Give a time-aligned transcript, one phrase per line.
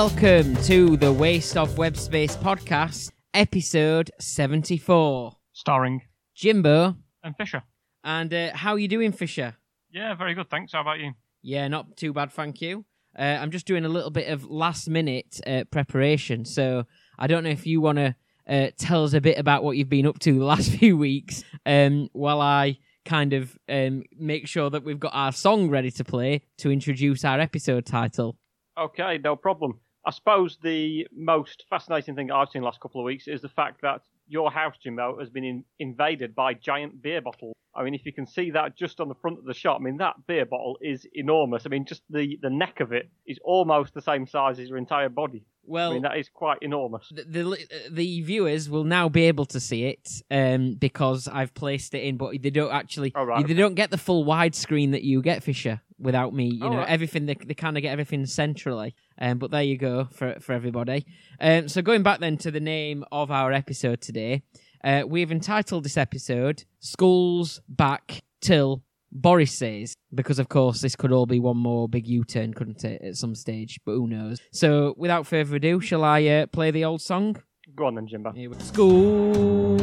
[0.00, 5.36] Hello, welcome to the Waste of Web Space podcast, episode 74.
[5.52, 6.00] starring
[6.34, 7.64] Jimbo, and Fisher.
[8.02, 9.58] and uh, how are you doing, Fisher?
[9.90, 10.48] Yeah, very good.
[10.48, 10.72] Thanks.
[10.72, 11.12] How about you?
[11.42, 12.86] Yeah, not too bad, thank you.
[13.14, 16.86] Uh, I'm just doing a little bit of last minute uh, preparation, so
[17.18, 18.16] I don't know if you want to
[18.48, 21.44] uh, tell us a bit about what you've been up to the last few weeks
[21.66, 26.04] um, while I kind of um, make sure that we've got our song ready to
[26.04, 28.38] play to introduce our episode title.
[28.78, 29.78] Okay, no problem.
[30.06, 33.48] I suppose the most fascinating thing I've seen the last couple of weeks is the
[33.50, 37.54] fact that your house, Jimbo, has been in, invaded by giant beer bottles.
[37.74, 39.84] I mean, if you can see that just on the front of the shop, I
[39.84, 41.66] mean, that beer bottle is enormous.
[41.66, 44.78] I mean, just the, the neck of it is almost the same size as your
[44.78, 45.44] entire body.
[45.64, 47.08] Well, I mean, that is quite enormous.
[47.14, 47.58] the, the
[47.90, 52.16] the viewers will now be able to see it um, because I've placed it in,
[52.16, 55.44] but they don't actually Oh, right, they don't get the full widescreen that you get,
[55.44, 56.46] Fisher, without me.
[56.46, 56.88] You Oh, know, right.
[56.88, 58.96] everything they, they kind of get everything centrally.
[59.20, 61.04] Um, but there you go for for everybody.
[61.40, 64.42] Um, so going back then to the name of our episode today,
[64.82, 68.82] uh, we've entitled this episode "Schools Back Till."
[69.12, 73.02] Boris says, because of course this could all be one more big U-turn, couldn't it,
[73.02, 73.80] at some stage?
[73.84, 74.38] But who knows?
[74.52, 77.42] So, without further ado, shall I uh, play the old song?
[77.74, 78.30] Go on then, Jimbo.
[78.30, 79.80] Here we- School's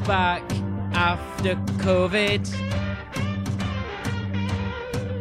[0.00, 0.50] back
[0.94, 2.46] after COVID.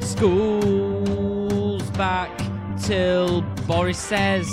[0.01, 2.31] School's back
[2.79, 4.47] till Boris says.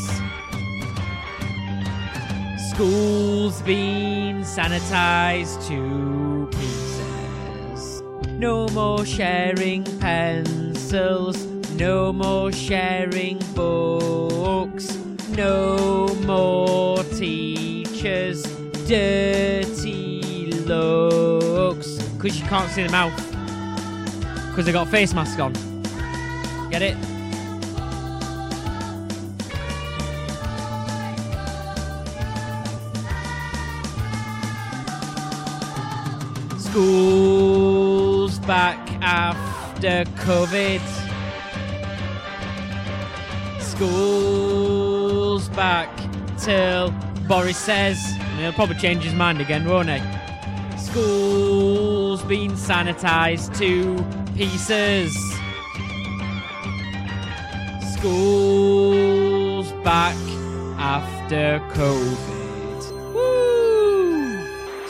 [2.71, 8.03] School's been sanitized to pieces.
[8.33, 11.47] No more sharing pencils.
[11.77, 14.97] No more sharing books.
[15.31, 18.43] No more teachers.
[18.89, 22.03] Dirty looks.
[22.03, 23.17] Because you can't see the mouth.
[24.49, 25.53] Because they got face mask on.
[26.71, 26.97] Get it?
[36.75, 40.81] School's back after COVID.
[43.61, 45.89] School's back
[46.37, 46.91] till
[47.29, 50.01] Boris says, and he'll probably change his mind again, won't he?
[50.77, 53.95] School's been sanitized to
[54.35, 55.15] pieces.
[57.95, 60.17] School's back
[60.81, 62.34] after COVID.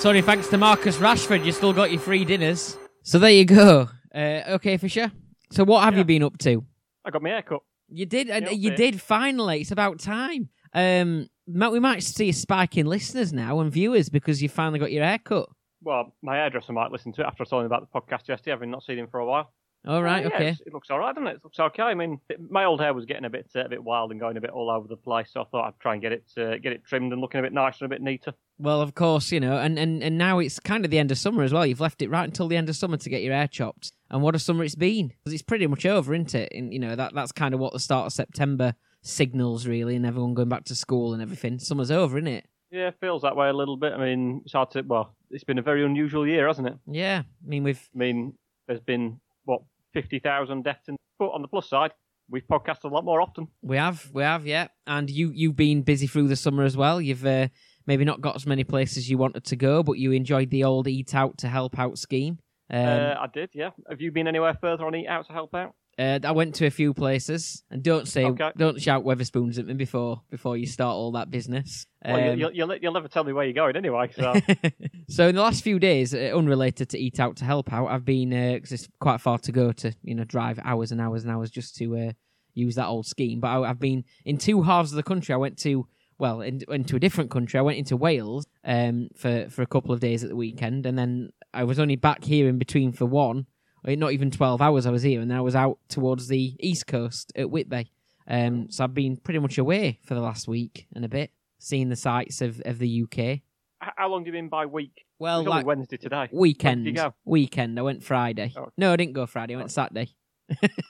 [0.04, 0.10] Woo!
[0.10, 2.76] Sorry, thanks to Marcus Rashford, you still got your free dinners.
[3.04, 3.88] So there you go.
[4.15, 5.10] Uh, okay, Fisher.
[5.50, 6.00] So what have Yeah.
[6.00, 6.62] you been up to?
[7.06, 7.62] I got my hair cut.
[7.88, 8.31] You did.
[8.31, 8.76] uh, you okay.
[8.91, 9.00] did.
[9.00, 10.50] Finally, it's about time.
[10.75, 14.78] Um, might- we might see a spike in listeners now and viewers because you finally
[14.78, 15.48] got your hair cut.
[15.82, 18.50] Well, my hairdresser might listen to it after I told him about the podcast yesterday,
[18.50, 19.53] having not seen him for a while.
[19.87, 20.22] All right.
[20.22, 20.56] Yeah, okay.
[20.67, 21.37] It looks all right, doesn't it?
[21.37, 21.83] It looks okay.
[21.83, 24.21] I mean, it- my old hair was getting a bit uh, a bit wild and
[24.21, 26.25] going a bit all over the place, so I thought I'd try and get it
[26.39, 28.33] uh, get it trimmed and looking a bit nicer and a bit neater.
[28.59, 31.19] Well, of course, you know, and, and, and now it's kind of the end of
[31.19, 31.67] summer as well.
[31.67, 33.91] You've left it right until the end of summer to get your hair chopped.
[34.11, 35.09] And what a summer it's been.
[35.25, 36.53] 'Cause it's pretty much over, isn't it?
[36.55, 40.06] And, you know, that that's kind of what the start of September signals, really, and
[40.06, 41.59] everyone going back to school and everything.
[41.59, 42.47] Summer's over, isn't it?
[42.71, 43.93] Yeah, it feels that way a little bit.
[43.93, 44.83] I mean, it's hard to.
[44.83, 46.75] Well, it's been a very unusual year, hasn't it?
[46.87, 47.23] Yeah.
[47.27, 47.89] I mean, we've.
[47.94, 48.34] I mean,
[48.67, 49.62] there's been what
[49.94, 51.93] fifty thousand deaths, in, but on the plus side,
[52.28, 53.49] we've podcasted a lot more often.
[53.62, 54.69] We have, we have, yeah.
[54.87, 57.00] And you, you've been busy through the summer as well.
[57.00, 57.49] You've uh,
[57.87, 60.88] maybe not got as many places you wanted to go, but you enjoyed the old
[60.88, 62.38] eat out to help out scheme.
[62.71, 63.71] Um, uh, I did, yeah.
[63.88, 65.75] Have you been anywhere further on Eat Out to help out?
[65.99, 68.50] Uh, I went to a few places, and don't say, Okay.
[68.56, 71.87] don't shout Wetherspoons at me before before you start all that business.
[72.05, 74.11] Well, Um, you'll, you'll, you'll never tell me where you're going anyway.
[74.14, 74.35] So
[75.08, 78.05] so in the last few days, uh, unrelated to eat out to help out, I've
[78.05, 81.32] been because it's quite far to go to you know drive hours and hours and
[81.32, 82.12] hours just to uh,
[82.55, 83.41] use that old scheme.
[83.41, 85.32] But I, I've been in two halves of the country.
[85.32, 85.87] I went to
[86.19, 87.58] well in, into a different country.
[87.58, 90.99] I went into Wales um, for for a couple of days at the weekend, and
[90.99, 93.46] then I was only back here in between for one.
[93.84, 96.56] Well, Not even twelve hours I was here, and then I was out towards the
[96.60, 97.90] east coast at Whitby.
[98.26, 101.90] Um, so I've been pretty much away for the last week and a bit, seeing
[101.90, 103.40] the sights of, of the UK.
[103.81, 105.04] How long have you been by week?
[105.19, 106.28] Well, it's like Wednesday today.
[106.32, 106.84] weekend.
[106.86, 107.14] Did you go?
[107.26, 107.78] Weekend.
[107.78, 108.54] I went Friday.
[108.56, 108.70] Oh.
[108.78, 109.54] No, I didn't go Friday.
[109.54, 110.08] I went Saturday.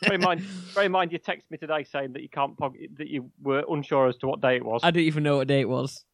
[0.03, 0.45] bear in mind,
[0.75, 3.65] bear in mind, you texted me today saying that you can't pog- that you were
[3.69, 4.81] unsure as to what day it was.
[4.85, 6.05] I didn't even know what day it was.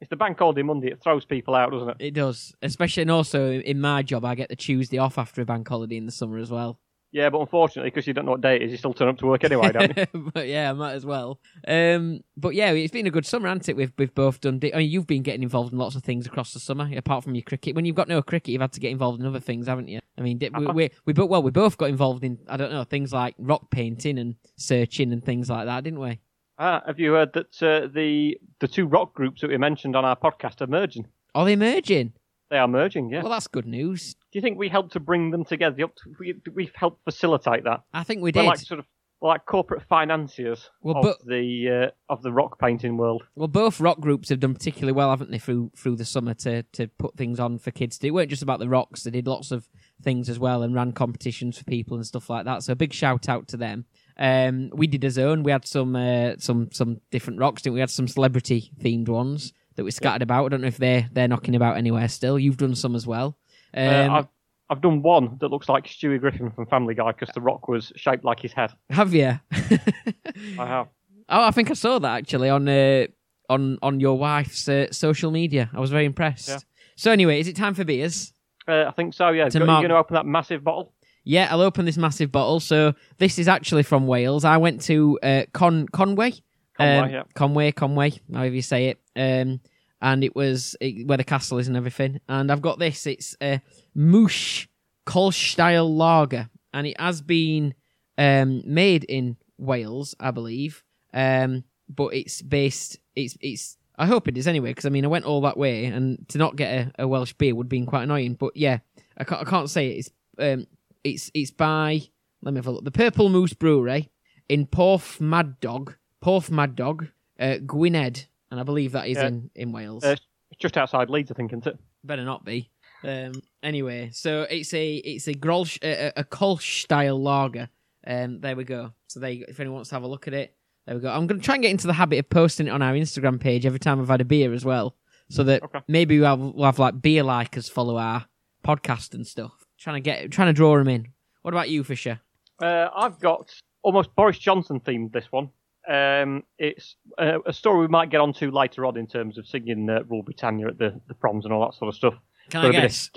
[0.00, 0.88] It's the bank holiday Monday.
[0.88, 1.96] It throws people out, doesn't it?
[1.98, 5.44] It does, especially and also in my job, I get the Tuesday off after a
[5.44, 6.78] bank holiday in the summer as well.
[7.10, 9.16] Yeah, but unfortunately, because you don't know what day it is, you still turn up
[9.18, 10.30] to work anyway, don't you?
[10.34, 11.40] but yeah, I might as well.
[11.66, 13.76] Um, but yeah, it's been a good summer, hasn't it?
[13.76, 14.60] We've we've both done.
[14.62, 17.34] I mean, you've been getting involved in lots of things across the summer, apart from
[17.34, 17.74] your cricket.
[17.74, 20.00] When you've got no cricket, you've had to get involved in other things, haven't you?
[20.18, 22.84] I mean, we we, we both well, we both got involved in I don't know
[22.84, 26.20] things like rock painting and searching and things like that, didn't we?
[26.58, 30.04] Ah, have you heard that uh, the the two rock groups that we mentioned on
[30.04, 31.06] our podcast are merging?
[31.34, 32.12] Are they merging?
[32.50, 33.22] They are merging, yeah.
[33.22, 34.14] Well, that's good news.
[34.32, 35.84] Do you think we helped to bring them together?
[36.18, 37.82] We, we've helped facilitate that.
[37.92, 38.46] I think we We're did.
[38.46, 38.86] like sort of
[39.20, 43.22] we're like corporate financiers Well, of but- the uh, of the rock painting world.
[43.34, 46.62] Well, both rock groups have done particularly well, haven't they, through through the summer to
[46.62, 47.98] to put things on for kids.
[48.02, 49.68] It weren't just about the rocks; they did lots of
[50.02, 52.62] things as well and ran competitions for people and stuff like that.
[52.62, 53.84] So a big shout out to them.
[54.18, 55.42] Um, we did a zone.
[55.42, 57.62] We had some uh, some some different rocks.
[57.62, 57.78] Didn't we?
[57.78, 60.46] we had some celebrity themed ones that we scattered about.
[60.46, 62.38] I don't know if they're they're knocking about anywhere still.
[62.38, 63.38] You've done some as well.
[63.74, 64.28] Um, uh, I've
[64.70, 67.92] I've done one that looks like Stewie Griffin from Family Guy because the rock was
[67.96, 68.72] shaped like his head.
[68.90, 69.38] have you?
[69.52, 70.88] I have.
[71.30, 73.04] Oh, I think I saw that actually on uh,
[73.50, 75.68] on on your wife's uh, social media.
[75.74, 76.48] I was very impressed.
[76.48, 76.58] Yeah.
[76.96, 78.32] So anyway, is it time for beers?
[78.66, 79.28] Uh, I think so.
[79.28, 79.44] Yeah.
[79.52, 80.94] You going to open that massive bottle?
[81.28, 82.58] Yeah, I'll open this massive bottle.
[82.58, 84.46] So this is actually from Wales.
[84.46, 86.32] I went to uh, Con Conway,
[86.74, 87.22] Conway, Um, yeah.
[87.34, 88.98] Conway, Conway, however you say it.
[89.14, 89.60] Um,
[90.00, 92.20] and it was it, where the castle is and everything.
[92.30, 93.06] And I've got this.
[93.06, 93.60] It's a
[93.94, 94.68] Moosh
[95.06, 97.74] Kolstyle Lager, and it has been
[98.16, 100.82] um, made in Wales, I believe.
[101.12, 101.64] Um,
[101.94, 103.00] but it's based.
[103.14, 103.76] It's it's.
[103.98, 106.38] I hope it is anyway, because I mean, I went all that way, and to
[106.38, 108.32] not get a, a Welsh beer would have been quite annoying.
[108.34, 108.78] But yeah,
[109.18, 109.98] I can't, I can't say it.
[109.98, 110.66] It's um,
[111.04, 112.02] it's it's by
[112.42, 112.84] let me have a look.
[112.84, 114.10] The Purple Moose Brewery
[114.48, 117.08] in Porthmadog, Porth Mad Dog,
[117.38, 119.28] uh, Gwynedd, and I believe that is Yeah.
[119.28, 120.04] in in Wales.
[120.04, 120.16] Uh,
[120.50, 121.78] it's just outside Leeds, I think, isn't it?
[122.04, 122.70] Better not be.
[123.04, 127.68] Um, anyway, so it's a it's a Grolsch, a, a Kolsch style lager.
[128.06, 128.92] Um, there we go.
[129.08, 130.54] So they, if anyone wants to have a look at it,
[130.86, 131.10] there we go.
[131.10, 133.38] I'm going to try and get into the habit of posting it on our Instagram
[133.38, 134.96] page every time I've had a beer as well,
[135.28, 135.80] so that Okay.
[135.86, 138.26] maybe we'll have, we'll have like beer likers follow our
[138.64, 139.66] podcast and stuff.
[139.78, 141.08] Trying to get trying to draw them in.
[141.42, 142.20] What about you, Fisher?
[142.60, 143.50] Uh, I've got
[143.82, 145.50] almost Boris Johnson themed this one.
[145.88, 149.88] Um, it's uh, a story we might get onto later on in terms of singing
[149.88, 152.14] uh, Rule Britannia at the, the proms and all that sort of stuff.
[152.50, 153.10] Can I a bit of guess?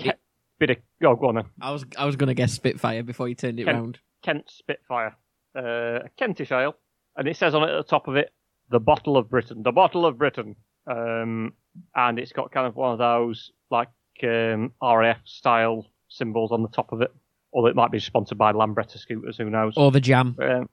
[0.58, 1.44] Bit of oh, go on then.
[1.60, 3.98] I was I was going to guess Spitfire before you turned it Ken- round.
[4.22, 5.16] Kent Spitfire,
[5.56, 6.76] uh, a Kentish ale,
[7.16, 8.32] and it says on it at the top of it,
[8.70, 10.54] "The bottle of Britain, the bottle of Britain,"
[10.86, 11.54] um,
[11.96, 13.88] and it's got kind of one of those like
[14.22, 15.86] um, RAF style
[16.16, 17.12] symbols on the top of it,
[17.50, 19.74] or it might be sponsored by Lambretta scooters, who knows?
[19.76, 20.36] Or the jam.
[20.40, 20.68] um,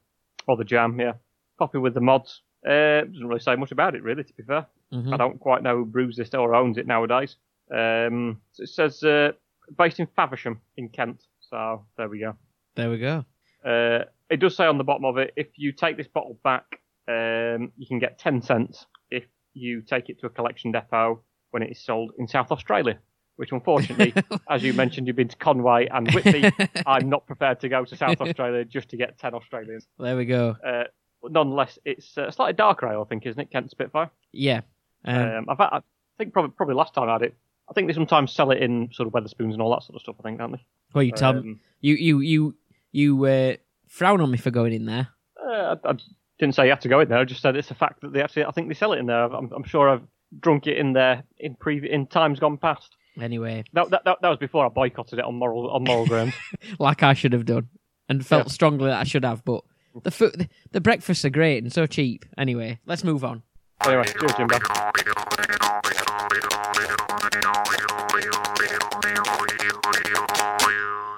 [0.47, 1.13] or the jam, yeah.
[1.57, 2.41] Copy with the mods.
[2.65, 4.23] Uh, doesn't really say much about it, really.
[4.23, 5.13] To be fair, Mhm.
[5.13, 7.35] I don't quite know who brews this or owns it nowadays.
[7.71, 9.31] Um, so it says uh,
[9.77, 11.23] based in Faversham in Kent.
[11.41, 12.35] So there we go.
[12.75, 13.23] There we go.
[13.63, 16.65] Uh, it does say on the bottom of it, if you take this bottle back,
[17.07, 21.21] um, you can get ten cents if you take it to a collection depot
[21.51, 22.99] when it is sold in South Australia.
[23.39, 24.13] Which, unfortunately,
[24.49, 26.51] as you mentioned, you've been to Conway and Whitby.
[26.85, 29.87] I'm not prepared to go to South Australia just to get ten Australians.
[29.97, 30.57] There we go.
[30.65, 30.83] Uh,
[31.21, 33.49] but nonetheless, it's uh, slightly darker ale, I think, isn't it?
[33.49, 34.09] Kent Spitfire.
[34.33, 34.61] Yeah.
[35.05, 35.79] Um, Um, I've had, I
[36.17, 37.35] think probably probably last time I had it.
[37.69, 40.01] I think they sometimes sell it in sort of Wetherspoons and all that sort of
[40.01, 40.15] stuff.
[40.19, 40.65] I think, don't they?
[40.93, 42.55] well, you tell Um, you you you
[42.91, 43.53] you uh,
[43.87, 45.07] frown on me for going in there.
[45.41, 45.93] uh, I, I
[46.39, 47.19] didn't say you had to go in there.
[47.19, 48.43] I just said it's a fact that they actually.
[48.43, 49.23] I think they sell it in there.
[49.23, 50.03] I'm, I'm sure I've
[50.41, 52.97] drunk it in there in previ- in times gone past.
[53.21, 56.33] Anyway, That, that, that, that was before I boycotted it on moral on moral grounds.
[56.79, 57.67] like I should have done,
[58.07, 58.51] and felt Yeah.
[58.51, 59.43] strongly that I should have.
[59.45, 59.63] But
[60.03, 62.25] the food, the, the breakfasts are great and so cheap.
[62.37, 63.43] Anyway, let's move on.
[63.85, 64.57] anyway, cheers, Jimbo.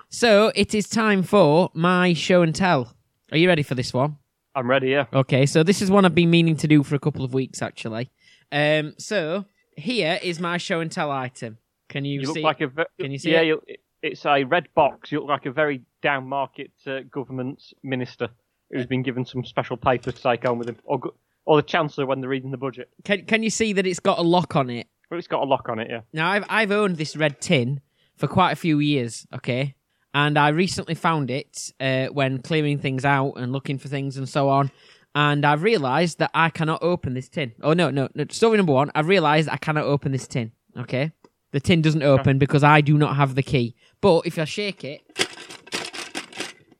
[0.09, 2.93] So it is time for my show and tell.
[3.31, 4.17] Are you ready for this one?
[4.53, 4.89] I'm ready.
[4.89, 5.05] Yeah.
[5.13, 7.61] Okay, so this is one I've been meaning to do for a couple of weeks
[7.61, 8.09] actually.
[8.51, 9.45] Um, so
[9.77, 11.57] here is my show and tell item.
[11.91, 12.41] Can you, You look see?
[12.41, 12.67] like a.
[12.67, 13.79] Ve- Can you see yeah, it?
[14.01, 15.11] It's a red box.
[15.11, 18.29] You look like a very down market uh, government minister
[18.71, 20.99] who's been given some special papers to take home with him, or
[21.45, 22.89] or the chancellor when they're reading the budget.
[23.03, 24.87] can Can you see that it's got a lock on it?
[25.09, 25.87] Well, it's got a lock on it.
[25.89, 26.01] Yeah.
[26.13, 27.81] Now I've I've owned this red tin
[28.15, 29.75] for quite a few years, okay,
[30.13, 34.29] and I recently found it uh, when clearing things out and looking for things and
[34.29, 34.71] so on,
[35.13, 37.51] and I've realised that I cannot open this tin.
[37.61, 38.25] Oh no, no, no!
[38.29, 40.53] Story number one: I've realised I cannot open this tin.
[40.77, 41.11] Okay,
[41.51, 43.75] the tin doesn't open because I do not have the key.
[43.99, 45.01] But if I shake it,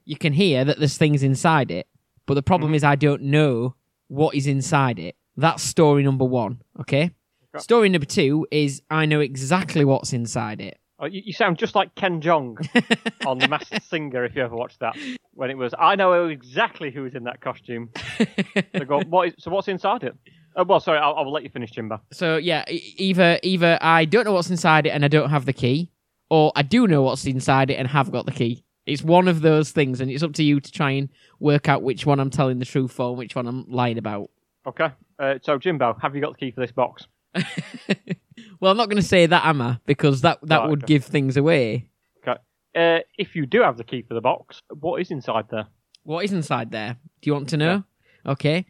[0.05, 1.87] you can hear that there's things inside it.
[2.25, 2.75] But the problem mm.
[2.75, 3.75] is I don't know
[4.07, 5.15] what is inside it.
[5.37, 6.61] That's story number one.
[6.79, 7.11] Okay.
[7.57, 10.77] Story number two is I know exactly what's inside it.
[10.99, 12.55] Oh, you, you sound just like Ken Jeong
[13.25, 14.23] on The Masked Singer.
[14.23, 14.95] If you ever watched that,
[15.33, 17.89] when it was, I know exactly who was in that costume.
[18.73, 20.15] They go, what is, so what's inside it?
[20.55, 22.01] Uh, well, sorry, I'll, I'll let you finish, Jimbo.
[22.11, 25.45] so yeah, e- either either I don't know what's inside it and I don't have
[25.45, 25.91] the key,
[26.29, 28.63] or I do know what's inside it and have got the key.
[28.85, 31.83] It's one of those things, and it's up to you to try and work out
[31.83, 34.29] which one I'm telling the truth for and which one I'm lying about.
[34.67, 34.89] Okay.
[35.19, 37.07] Uh, so Jimbo, have you got the key for this box?
[38.59, 39.79] well, I'm not going to say that, am I?
[39.85, 40.93] Because that that Right, would okay.
[40.93, 41.87] give things away.
[42.73, 45.67] Uh, if you do have the key for the box, what is inside there?
[46.03, 46.95] What is inside there?
[47.21, 47.83] Do you want to know?
[48.25, 48.65] Okay.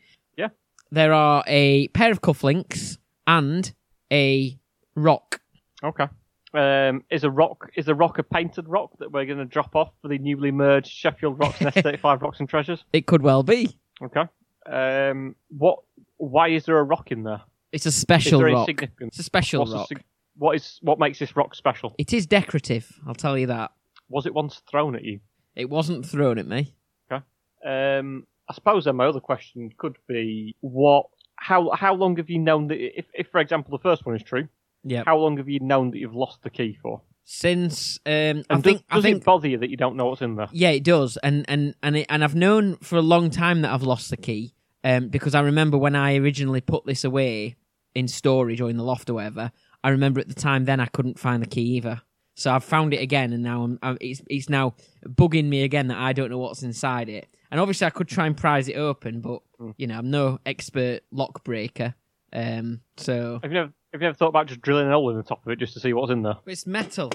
[0.92, 3.72] There are a pair of cufflinks and
[4.12, 4.58] a
[4.96, 5.40] rock.
[5.84, 6.08] Okay.
[6.54, 9.74] Um, is a rock is a rock a painted rock that we're going to drop
[9.74, 12.84] off for the newly merged Sheffield Rocks and S35 Rocks and Treasures?
[12.92, 13.78] It could well be.
[14.04, 14.24] Okay.
[14.70, 15.80] Um, what?
[16.18, 17.42] Why is there a rock in there?
[17.72, 18.68] It's a special rock.
[19.00, 19.88] It's a special What's rock.
[19.88, 20.04] sig-
[20.38, 21.96] what is what makes this rock special?
[21.98, 23.00] It is decorative.
[23.08, 23.72] I'll tell you that.
[24.10, 25.22] Was it once thrown at you?
[25.56, 26.76] It wasn't thrown at me.
[27.10, 27.24] Okay.
[27.66, 31.06] Um, I suppose then my other question could be what?
[31.36, 32.80] How how long have you known that?
[32.80, 34.48] If, if for example the first one is true,
[34.84, 35.04] Yeah.
[35.06, 37.02] how long have you known that you've lost the key for?
[37.24, 39.96] Since um, And I does, think I does think it bother you that you don't
[39.96, 40.50] know what's in there?
[40.52, 43.72] Yeah, it does, and and and it, and I've known for a long time that
[43.72, 47.56] I've lost the key, um, because I remember when I originally put this away
[47.96, 49.52] in storage or in the loft or whatever.
[49.84, 52.02] I remember at the time then I couldn't find the key either,
[52.42, 54.74] so I've found it again, and now I'm, I'm it's it's now
[55.08, 57.28] bugging me again that I don't know what's inside it.
[57.52, 59.76] And obviously I could try and prise it open, but Mm.
[59.78, 61.94] you know I'm no expert lock breaker,
[62.34, 65.18] um, so Have you never have you ever thought about just drilling a hole in
[65.18, 66.38] the top of it just to see what's in there?
[66.48, 67.12] it's metal.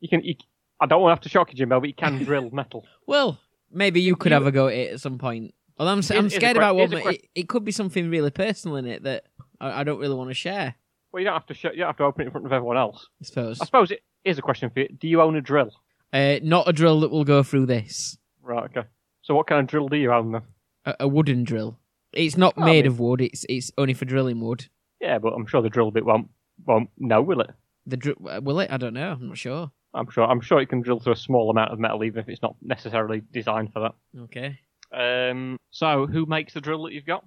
[0.00, 0.22] You can.
[0.24, 0.34] You,
[0.80, 2.84] I don't want to have to shock you, Jimbo, but you can drill metal.
[3.06, 3.38] Well,
[3.70, 5.54] maybe you could have a go at it at some point.
[5.78, 7.64] Well, I'm, I'm Here's- here's a scared about what a ma- que- it, it could
[7.64, 9.24] be something really personal in it that
[9.60, 10.74] I, I don't really want to share.
[11.12, 11.54] Well, you don't have to.
[11.54, 13.08] Sh- you don't have to open it in front of everyone else.
[13.20, 13.60] I suppose.
[13.60, 14.88] I suppose it is a question for you.
[14.88, 15.70] Do you own a drill?
[16.12, 18.18] Uh, not a drill that will go through this.
[18.42, 18.64] Right.
[18.64, 18.86] Okay.
[19.22, 20.42] So what kind of drill do you own then?
[20.84, 21.78] A, a wooden drill.
[22.12, 23.20] It's not Oh, I made mean- of wood.
[23.20, 24.66] It's it's only for drilling wood.
[25.00, 26.28] Yeah, but I'm sure the drill bit won't
[26.66, 27.50] won't know, will it?
[27.86, 28.70] The dr- uh, will it?
[28.70, 29.12] I don't know.
[29.12, 29.70] I'm not sure.
[29.94, 30.24] I'm sure.
[30.24, 32.56] I'm sure it can drill through a small amount of metal, even if it's not
[32.62, 33.94] necessarily designed for that.
[34.24, 34.58] Okay.
[34.92, 35.56] Um.
[35.70, 37.24] So who makes the drill that you've got?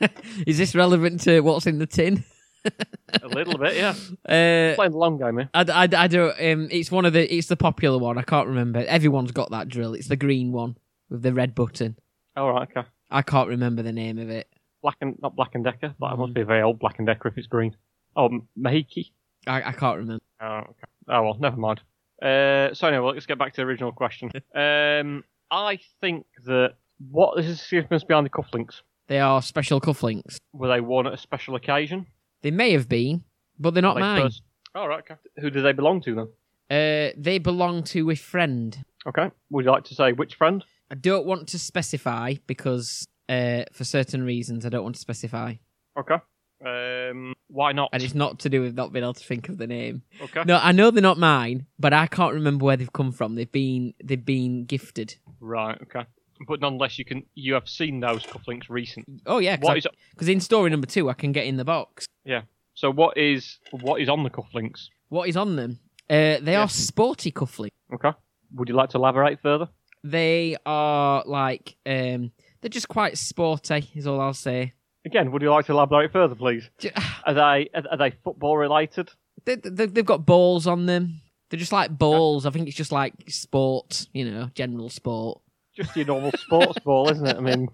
[0.46, 2.24] Is this relevant to what's in the tin?
[2.64, 3.94] A little bit, yeah.
[4.24, 5.50] Uh, Playing the long game here.
[5.52, 6.30] I, I, I don't.
[6.40, 7.32] Um, it's one of the.
[7.34, 8.18] It's the popular one.
[8.18, 8.84] I can't remember.
[8.86, 9.94] Everyone's got that drill.
[9.94, 10.76] It's the green one
[11.10, 11.96] with the red button.
[12.36, 12.68] All right.
[12.74, 12.86] Okay.
[13.10, 14.48] I can't remember the name of it.
[14.82, 15.94] Black and not Black and Decker.
[15.98, 16.18] but Mm.
[16.18, 17.76] must be a very old Black and Decker if it's green.
[18.16, 18.28] Oh,
[18.58, 19.10] Mahiki.
[19.46, 20.22] I, I can't remember.
[20.40, 20.84] Oh, okay.
[21.08, 21.80] Oh well, never mind.
[22.22, 24.30] Uh, so anyway, let's get back to the original question.
[24.54, 26.74] um, I think that
[27.10, 28.82] what is the significance behind the cufflinks?
[29.08, 30.36] They are special cufflinks.
[30.52, 32.06] Were they worn at a special occasion?
[32.42, 33.24] They may have been,
[33.58, 34.22] but they're not they mine.
[34.22, 34.42] first-
[34.74, 35.00] Oh, right.
[35.00, 35.16] Okay.
[35.40, 36.28] Who do they belong to then?
[36.70, 38.84] Uh, they belong to a friend.
[39.06, 39.30] Okay.
[39.50, 40.64] Would you like to say which friend?
[40.90, 45.54] I don't want to specify because, uh, for certain reasons, I don't want to specify,
[45.98, 46.16] Okay.
[46.64, 47.90] Um, why not?
[47.92, 50.02] and it's not to do with not being able to think of the name.
[50.22, 50.44] Okay.
[50.46, 53.34] No, I know they're not mine, but I can't remember where they've come from.
[53.34, 55.16] They've been they've been gifted.
[55.40, 55.76] Right.
[55.82, 56.06] Okay.
[56.46, 59.06] But nonetheless, you can you have seen those cufflinks recent.
[59.26, 62.06] Oh yeah, because in story number two, I can get in the box.
[62.24, 62.42] Yeah.
[62.74, 62.90] So?
[62.90, 64.86] What is what is on the cufflinks?
[65.08, 65.78] What is on them?
[66.08, 66.62] Uh, they Yeah.
[66.62, 67.70] are sporty cufflinks.
[67.94, 68.12] Okay.
[68.54, 69.68] Would you like to elaborate further?
[70.04, 73.88] They are like um, they're just quite sporty.
[73.94, 74.72] Is all I'll say.
[75.04, 76.70] Again, would you like to elaborate further, please?
[77.26, 79.10] Are they are, are they football related?
[79.44, 81.20] They, they, they've got balls on them.
[81.50, 82.46] They're just like balls.
[82.46, 85.41] I think it's just like sport, you know, general sport.
[85.74, 87.36] Just your normal sports ball, isn't it?
[87.36, 87.68] I mean,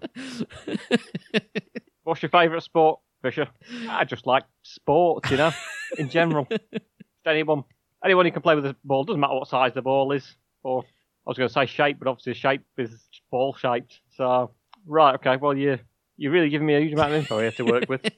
[2.03, 3.47] what's your favourite sport, Fisher?
[3.89, 5.51] I just like sports, you know,
[5.97, 6.47] in general.
[7.25, 7.63] Anyone,
[8.03, 10.83] anyone who can play with a ball doesn't matter what size the ball is, or
[10.83, 12.91] I was going to say shape, but obviously shape is
[13.29, 13.99] ball shaped.
[14.15, 14.51] So,
[14.87, 15.35] right, okay.
[15.35, 15.77] Well, you
[16.17, 18.01] you're really giving me a huge amount of info here to work with.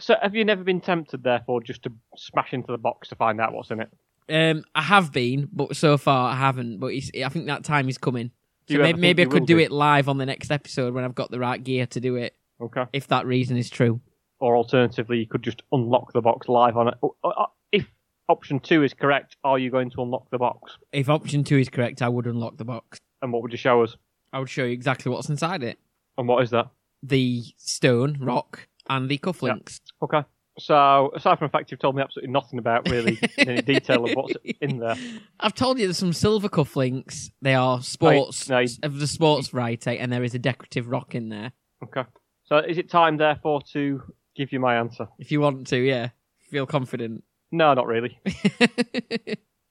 [0.00, 3.40] So, have you never been tempted, therefore, just to smash into the box to find
[3.40, 3.88] out what's in it?
[4.28, 6.78] Um, I have been, but so far I haven't.
[6.78, 8.30] But I think that time is coming.
[8.68, 11.30] So maybe, maybe I could do it live on the next episode when I've got
[11.30, 12.34] the right gear to do it.
[12.60, 12.84] Okay.
[12.92, 14.00] If that reason is true.
[14.38, 16.94] or alternatively, you could just unlock the box live on it.
[17.02, 17.86] Oh, oh, oh, If
[18.28, 20.78] option two is correct, are you going to unlock the box?
[20.92, 22.98] If option two is correct, I would unlock the box.
[23.20, 23.96] And what would you show us?
[24.32, 25.78] I would show you exactly what's inside it:
[26.16, 26.68] And what is that?
[27.02, 29.80] the stone, rock, and the cufflinks.
[30.00, 30.22] Okay.
[30.62, 34.04] So, aside from the fact you've told me absolutely nothing about really in any detail
[34.04, 34.94] of what's in there,
[35.40, 37.30] I've told you there's some silver cufflinks.
[37.40, 41.14] They are sports no, you- of the sports variety, and there is a decorative rock
[41.14, 41.52] in there.
[41.84, 42.04] okay.
[42.44, 44.02] So, is it time therefore to
[44.36, 45.08] give you my answer?
[45.18, 46.10] If you want to, yeah,
[46.50, 47.24] feel confident.
[47.50, 48.18] No, not really.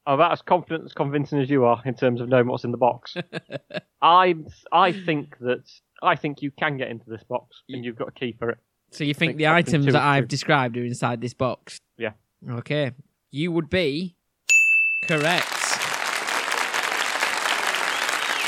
[0.06, 2.72] I'm about as confident as convincing as you are in terms of knowing what's in
[2.72, 3.16] the box.
[4.02, 4.36] I
[4.72, 5.64] I think that
[6.02, 8.58] I think you can get into this box and you've got a key for it.
[8.92, 11.80] So you think think the items that I've described are inside this box?
[11.98, 12.12] Yeah.
[12.50, 12.92] Okay.
[13.32, 14.16] You would be
[15.08, 15.48] correct.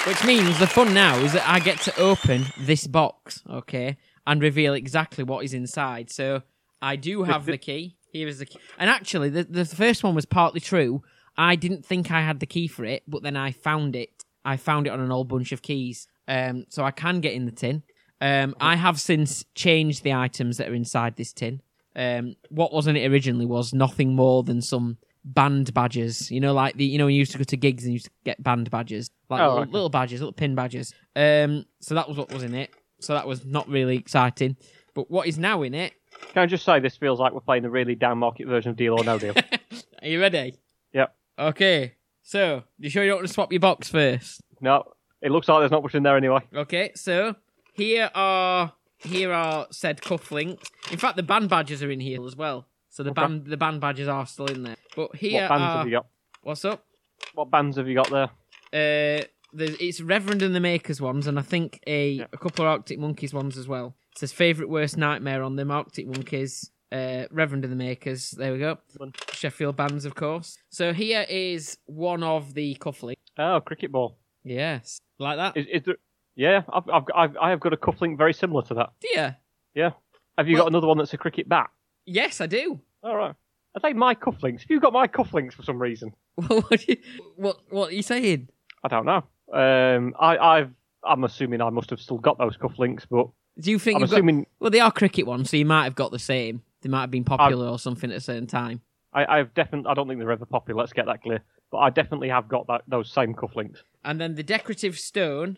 [0.05, 3.97] Which means the fun now is that I get to open this box, okay?
[4.25, 6.09] and reveal exactly what is inside.
[6.09, 6.43] So
[6.81, 7.97] I do have the key.
[8.12, 8.59] Here is the key.
[8.77, 11.03] And actually, the, the first one was partly true.
[11.38, 14.23] I didn't think I had the key for it, but then I found it.
[14.45, 16.07] I found it on an old bunch of keys.
[16.27, 17.83] Um, so I can get in the tin.
[18.23, 21.61] Um, I have since changed the items that are inside this tin.
[21.95, 26.31] Um, what wasn't it originally was nothing more than some band badges.
[26.31, 28.05] You know, like the you know you used to go to gigs and you used
[28.05, 29.71] to get band badges, like Oh, little, okay.
[29.71, 30.93] little badges, little pin badges.
[31.15, 32.71] Um, so that was what was in it.
[33.01, 34.55] So that was not really exciting.
[34.93, 35.93] But what is now in it?
[36.31, 38.77] Can I just say this feels like we're playing a really down market version of
[38.77, 39.33] Deal or No Deal?
[40.01, 40.55] Are you ready?
[40.93, 41.15] Yep.
[41.39, 41.95] Okay.
[42.21, 44.41] So, you sure you don't want to swap your box first?
[44.61, 44.83] no,
[45.21, 46.39] it looks like there's not much in there anyway.
[46.55, 46.91] Okay.
[46.95, 47.35] So
[47.73, 50.67] here are here are said cufflinks.
[50.91, 52.67] In fact, the band badges are in here as well.
[52.89, 53.21] So the Okay.
[53.21, 54.77] band the band badges are still in there.
[54.95, 56.05] But here what bands are have you got?
[56.41, 56.85] what's up?
[57.33, 58.29] What bands have you got there?
[58.73, 59.23] Uh,
[59.55, 62.25] there's, it's Reverend and the Makers ones, and I think a Yeah.
[62.33, 63.95] a couple of Arctic Monkeys ones as well.
[64.13, 65.69] It says favorite worst nightmare on them.
[65.71, 68.31] Arctic Monkeys, uh, Reverend and the Makers.
[68.31, 68.77] There we go.
[68.97, 69.13] One.
[69.31, 70.57] Sheffield bands, of course.
[70.69, 73.15] So here is one of the cufflinks.
[73.37, 74.17] Oh, cricket ball.
[74.43, 75.57] Yes, like that.
[75.57, 75.95] Is, is there?
[76.35, 78.89] Yeah, I've, I've, I've, I have got a cufflink very similar to that.
[79.13, 79.33] yeah.
[79.75, 79.91] Yeah.
[80.37, 81.69] Have you Well- got another one that's a cricket bat?
[82.05, 82.79] Yes, I do.
[83.03, 83.35] All right.
[83.75, 84.61] Are they my cufflinks?
[84.61, 86.13] Have you got my cufflinks for some reason?
[86.35, 86.97] what, do you-
[87.35, 88.49] what what are you saying?
[88.83, 89.23] I don't know.
[89.53, 90.71] Um, I, I've,
[91.03, 93.27] I'm assuming I must have still got those cufflinks, but
[93.59, 94.15] Do you think I'm you've got?
[94.17, 96.61] assuming Well, they are cricket ones, so you might have got the same.
[96.81, 98.81] They might have been popular or something at a certain time.
[99.13, 99.89] I, I've definitely.
[99.89, 100.79] I don't think they're ever popular.
[100.81, 101.41] Let's get that clear.
[101.71, 103.77] But I definitely have got that those same cufflinks.
[104.03, 105.58] And then the decorative stone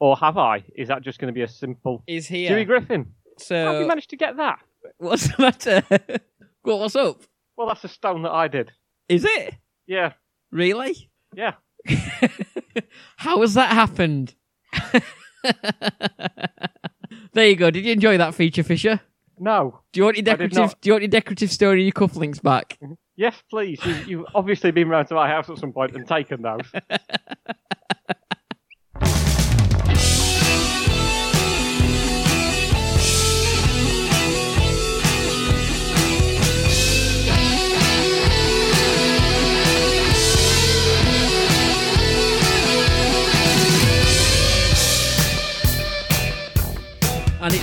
[0.00, 0.64] Or have I?
[0.76, 2.64] Is that just going to be a simple is here.
[2.64, 3.06] Griffin?
[3.38, 4.58] So How have you managed to get that?
[4.98, 5.82] what's the matter?
[6.62, 7.22] What- what's up?
[7.56, 8.72] Well, that's a stone that I did.
[9.08, 9.54] Is it
[9.86, 10.12] Yeah,
[10.52, 11.10] really?
[11.34, 11.54] yeah.
[13.16, 14.34] How has that happened?
[17.32, 17.70] there you go.
[17.70, 19.00] Did you enjoy that feature, Fisher?
[19.38, 19.80] No.
[19.92, 20.74] Do you want your decorative?
[20.80, 22.76] Do you want your decorative story and your cufflinks back?
[22.82, 22.94] Mm-hmm.
[23.16, 23.80] Yes, please.
[23.84, 26.70] You, you've obviously been round to my house at some point and taken those.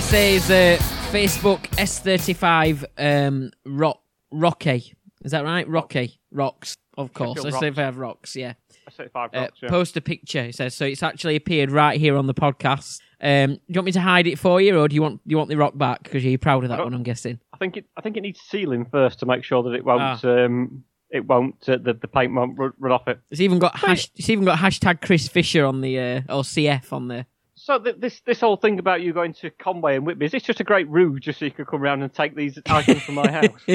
[0.06, 0.76] Says uh,
[1.10, 4.94] Facebook S35 um, rock Rocky.
[5.24, 5.68] Is that right?
[5.68, 7.42] Rocky rocks, of course.
[7.42, 8.36] Sheffield S35 rocks.
[8.36, 8.52] Yeah.
[8.86, 9.68] I say five Uh, rocks, yeah.
[9.68, 10.42] Post a picture.
[10.42, 10.84] It says so.
[10.84, 13.00] It's actually appeared right here on the podcast.
[13.20, 15.32] Um, do you want me to hide it for you, or do you want do
[15.32, 16.94] you want the rock back because you're proud of that one?
[16.94, 17.40] I'm guessing.
[17.52, 17.86] I think it.
[17.96, 20.24] I think it needs sealing first to make sure that it won't.
[20.24, 21.68] Um, it won't.
[21.68, 23.18] Uh, the, the paint won't run, run off it.
[23.30, 26.92] It's even got hash, it's even got hashtag Chris Fisher on the uh, or CF
[26.92, 27.26] on there.
[27.66, 30.44] So th- this this whole thing about you going to Conway and Whitby is this
[30.44, 33.16] just a great ruse just so you could come round and take these items from
[33.16, 33.66] my house?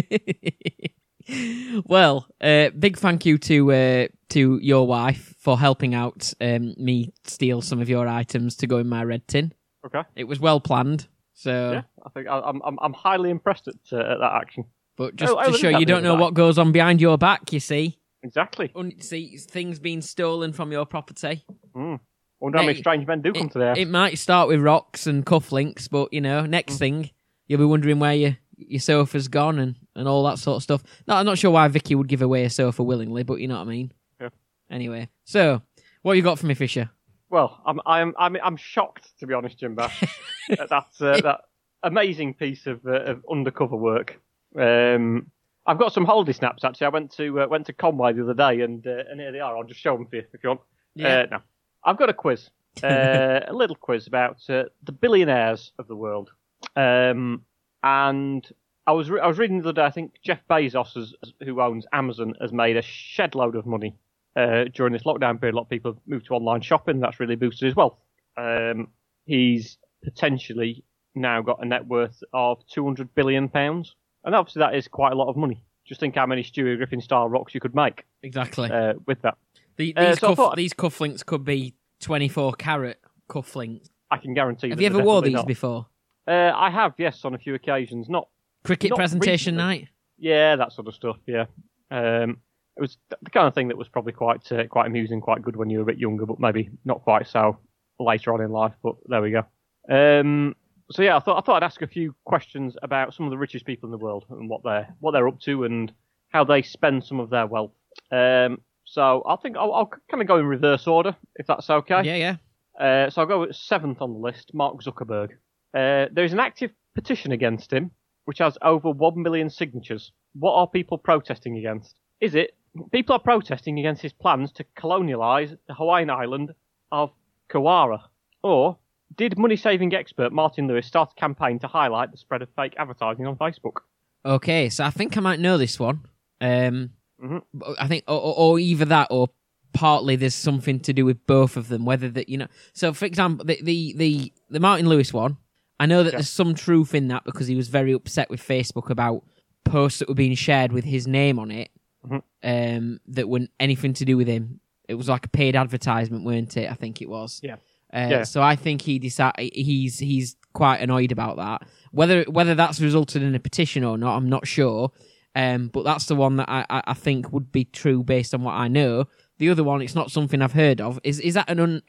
[1.85, 7.11] well, uh, big thank you to uh, to your wife for helping out um, me
[7.25, 9.51] steal some of your items to go in my red tin.
[9.85, 10.03] Okay.
[10.15, 11.09] It was well planned.
[11.33, 14.67] So, Yeah, I think I, I'm I'm I'm highly impressed at uh, at that action.
[14.95, 17.51] but just Oh, I to show you don't know what goes on behind your back,
[17.51, 17.99] you see.
[18.23, 18.71] Exactly.
[18.73, 21.43] Un- see things being stolen from your property.
[21.75, 21.99] Mm.
[22.41, 23.77] Wonder how many strange men do come to the house.
[23.77, 26.49] It might start with rocks and cufflinks, but you know, Mm.
[26.49, 27.11] next thing
[27.47, 30.83] you'll be wondering where your your sofa's gone and, and all that sort of stuff.
[31.07, 33.55] No, I'm not sure why Vicky would give away a sofa willingly, but you know
[33.57, 33.91] what I mean.
[34.19, 34.29] Yeah.
[34.69, 35.61] Anyway, so
[36.03, 36.89] what you got for me, Fisher?
[37.29, 40.03] Well, I'm I'm I'm I'm shocked to be honest, Jim Bash,
[40.51, 41.41] at that uh, that
[41.83, 44.19] amazing piece of uh, of undercover work.
[44.59, 45.31] Um,
[45.65, 46.87] I've got some holiday snaps actually.
[46.87, 49.39] I went to uh, went to Conway the other day, and uh, and here they
[49.39, 49.55] are.
[49.55, 50.61] I'll just show them for you if you want.
[50.99, 51.39] Uh, no,
[51.83, 52.49] I've got a quiz,
[52.83, 56.31] uh, a little quiz about uh, the billionaires of the world.
[56.75, 57.43] Um,
[57.83, 58.47] and
[58.85, 59.85] I was re- I was reading the other day.
[59.85, 61.13] I think Jeff Bezos, has,
[61.43, 63.95] who owns Amazon, has made a shed load of money
[64.35, 65.55] uh, during this lockdown period.
[65.55, 66.99] A lot of people have moved to online shopping.
[66.99, 67.97] That's really boosted his wealth.
[68.37, 68.89] Um,
[69.25, 70.83] he's potentially
[71.15, 75.15] now got a net worth of 200 billion pounds, and obviously that is quite a
[75.15, 75.63] lot of money.
[75.85, 78.69] Just think how many Stewie Griffin style rocks you could make exactly.
[78.71, 79.37] uh, with that.
[79.77, 83.87] The- uh, these, so cuff, these cufflinks could be 24 carat cufflinks.
[84.09, 84.69] I can guarantee.
[84.69, 85.47] Have you ever wore these not.
[85.47, 85.87] before?
[86.27, 88.09] Uh, I have, yes, on a few occasions.
[88.09, 88.27] Not,
[88.63, 89.63] Cricket Not presentation recently.
[89.79, 89.87] night.
[90.17, 91.17] yeah, that sort of stuff.
[91.25, 91.45] Yeah,
[91.89, 92.37] um,
[92.77, 95.55] it was the kind of thing that was probably quite, uh, quite amusing, quite good
[95.55, 97.57] when you were a bit younger, but maybe not quite so
[97.99, 98.73] later on in life.
[98.83, 99.43] But there we go.
[99.89, 100.55] Um,
[100.91, 103.37] so yeah, I thought I thought I'd ask a few questions about some of the
[103.37, 105.91] richest people in the world and what they're what they're up to and
[106.29, 107.71] how they spend some of their wealth.
[108.11, 108.59] Um,
[108.91, 112.01] so I think I'll, I'll kind of go in reverse order if that's okay.
[112.03, 112.35] Yeah, yeah.
[112.77, 115.29] Uh, so I'll go with seventh on the list, Mark Zuckerberg.
[115.73, 117.91] Uh, there is an active petition against him,
[118.25, 120.11] which has over 1 million signatures.
[120.33, 121.95] What are people protesting against?
[122.19, 122.53] Is it
[122.91, 126.53] people are protesting against his plans to colonialise the Hawaiian island
[126.91, 127.11] of
[127.47, 127.95] Kauai?
[128.43, 128.77] Or
[129.15, 132.73] did money saving expert Martin Lewis start a campaign to highlight the spread of fake
[132.77, 133.83] advertising on Facebook?
[134.25, 136.01] Okay, so I think I might know this one.
[136.41, 136.89] Um,
[137.21, 137.41] Mhm.
[137.79, 139.29] I think, or, or either that, or
[139.73, 141.85] partly there's something to do with both of them.
[141.85, 145.37] Whether that you know, so for example, the the the, the Martin Lewis one,
[145.79, 146.17] I know that Yeah.
[146.17, 149.23] there's some truth in that because he was very upset with Facebook about
[149.63, 151.69] posts that were being shared with his name on it,
[152.07, 152.21] Mhm.
[152.43, 154.59] um, that weren't anything to do with him.
[154.89, 156.69] It was like a paid advertisement, weren't it?
[156.69, 157.39] I think it was.
[157.43, 157.55] Yeah.
[157.93, 158.23] Uh, Yeah.
[158.23, 161.67] So I think he decided he's he's quite annoyed about that.
[161.91, 164.91] Whether whether that's resulted in a petition or not, I'm not sure.
[165.35, 168.43] Um, but that's the one that I, I, I think would be true based on
[168.43, 169.05] what I know.
[169.37, 170.99] The other one, it's not something I've heard of.
[171.03, 171.81] Is is that an un,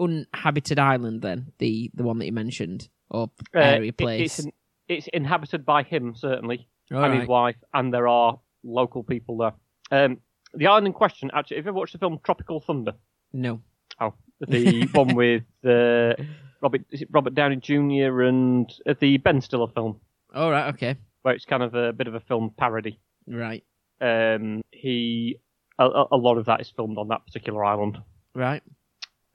[0.00, 1.52] uninhabited island then?
[1.58, 4.38] The the one that you mentioned or Uh, area it- place?
[4.38, 4.52] it's, in-
[4.88, 7.20] it's inhabited by him, certainly, All and right.
[7.20, 9.52] his wife, and there are local people there.
[9.90, 10.18] Um,
[10.54, 12.92] the island in question, actually, have you ever watched the film Tropical Thunder?
[13.32, 13.60] No.
[14.00, 16.14] Oh, the one with uh,
[16.62, 18.22] Robert is it Robert Downey Jr.
[18.22, 20.00] and uh, the Ben Stiller film,
[20.34, 20.72] All right.
[20.74, 20.96] Okay.
[21.22, 23.00] Where it's kind of a bit of a film parody.
[23.26, 23.64] Right.
[24.00, 25.38] Um, he
[25.78, 27.98] a, a- lot of that is filmed on that particular island,
[28.34, 28.62] Right.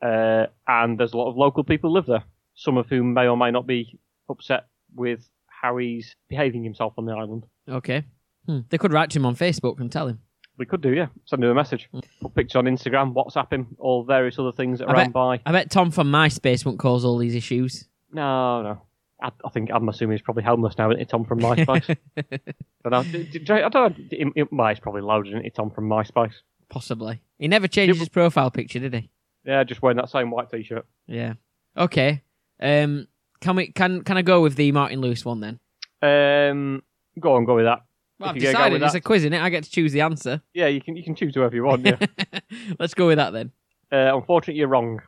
[0.02, 2.24] uh, and there's a lot of local people who live there.
[2.56, 7.06] Some of whom may or may not be upset with how he's behaving himself on
[7.06, 7.46] the island.
[7.68, 8.04] Okay.
[8.46, 8.60] Hmm.
[8.70, 10.20] They could write to him on Facebook and tell him.
[10.58, 11.08] We could do, yeah.
[11.26, 11.90] Send him a message.
[12.22, 15.40] Put picture on Instagram, WhatsApp him, all various other things that I are bet- by.
[15.46, 17.88] I bet Tom from MySpace won't cause all these issues.
[18.12, 18.82] No, no.
[19.24, 21.88] I, I think I'm assuming he's probably homeless now, isn't he, Tom from MySpace?
[21.88, 24.06] D- d- I don't know.
[24.12, 26.34] It, it, well, he's probably loaded, isn't he, Tom from MySpace?
[26.70, 27.22] Possibly.
[27.40, 29.10] He never changed his profile picture, did he?
[29.46, 30.86] Yeah, just wearing that same white t-shirt.
[31.08, 31.34] Yeah.
[31.78, 32.22] Okay.
[32.62, 33.08] Um.
[33.42, 33.68] Can we?
[33.72, 35.60] Can Can I go with the Martin Lewis one then?
[36.02, 36.82] Um,
[37.20, 37.82] go on, go with that.
[38.20, 39.42] Well, I've you're gonna go decided it's that- a quiz, is it?
[39.42, 40.42] I get to choose the answer.
[40.54, 41.86] Yeah, you can you can choose whoever you want.
[41.86, 41.98] Yeah.
[42.80, 43.52] Let's go with that then.
[43.92, 45.02] uh, unfortunately, you're wrong.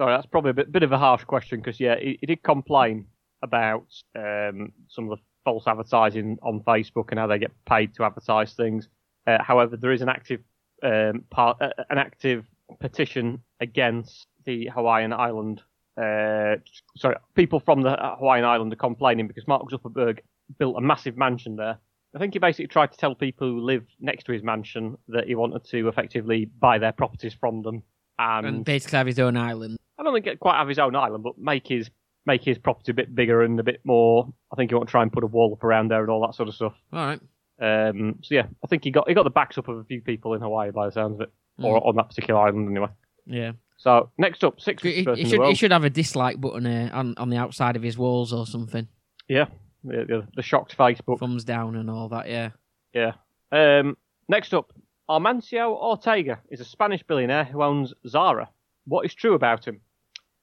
[0.00, 2.42] Sorry, that's probably a bit, bit of a harsh question because yeah, he, he did
[2.42, 3.04] complain
[3.42, 3.84] about
[4.16, 8.54] um, some of the false advertising on Facebook and how they get paid to advertise
[8.54, 8.88] things.
[9.26, 10.40] Uh, however, there is an active
[10.82, 12.46] um, part, uh, an active
[12.80, 15.60] petition against the Hawaiian island.
[15.98, 16.56] Uh,
[16.96, 20.20] sorry, people from the Hawaiian island are complaining because Mark Zuckerberg
[20.58, 21.76] built a massive mansion there.
[22.16, 25.26] I think he basically tried to tell people who live next to his mansion that
[25.26, 27.82] he wanted to effectively buy their properties from them.
[28.18, 29.76] And, And basically have his own island.
[30.00, 31.90] I don't think he'd quite have his own island, but make his
[32.26, 34.32] make his property a bit bigger and a bit more.
[34.52, 36.22] I think he want to try and put a wall up around there and all
[36.26, 36.74] that sort of stuff.
[36.92, 37.20] All right.
[37.60, 40.00] Um, so yeah, I think he got he got the backs up of a few
[40.00, 41.32] people in Hawaii by the sounds of it,
[41.62, 41.86] or Mm.
[41.88, 42.88] on that particular island anyway.
[43.26, 43.52] Yeah.
[43.76, 45.42] So next up, sixth He, he should.
[45.46, 48.46] He should have a dislike button uh, on on the outside of his walls or
[48.46, 48.88] something.
[49.28, 49.46] Yeah,
[49.84, 51.18] the, the, the shocked Facebook.
[51.18, 52.28] Thumbs down and all that.
[52.28, 52.50] Yeah.
[52.92, 53.12] Yeah.
[53.52, 53.96] Um,
[54.28, 54.72] next up,
[55.08, 58.48] Amancio Ortega is a Spanish billionaire who owns Zara.
[58.86, 59.80] What is true about him?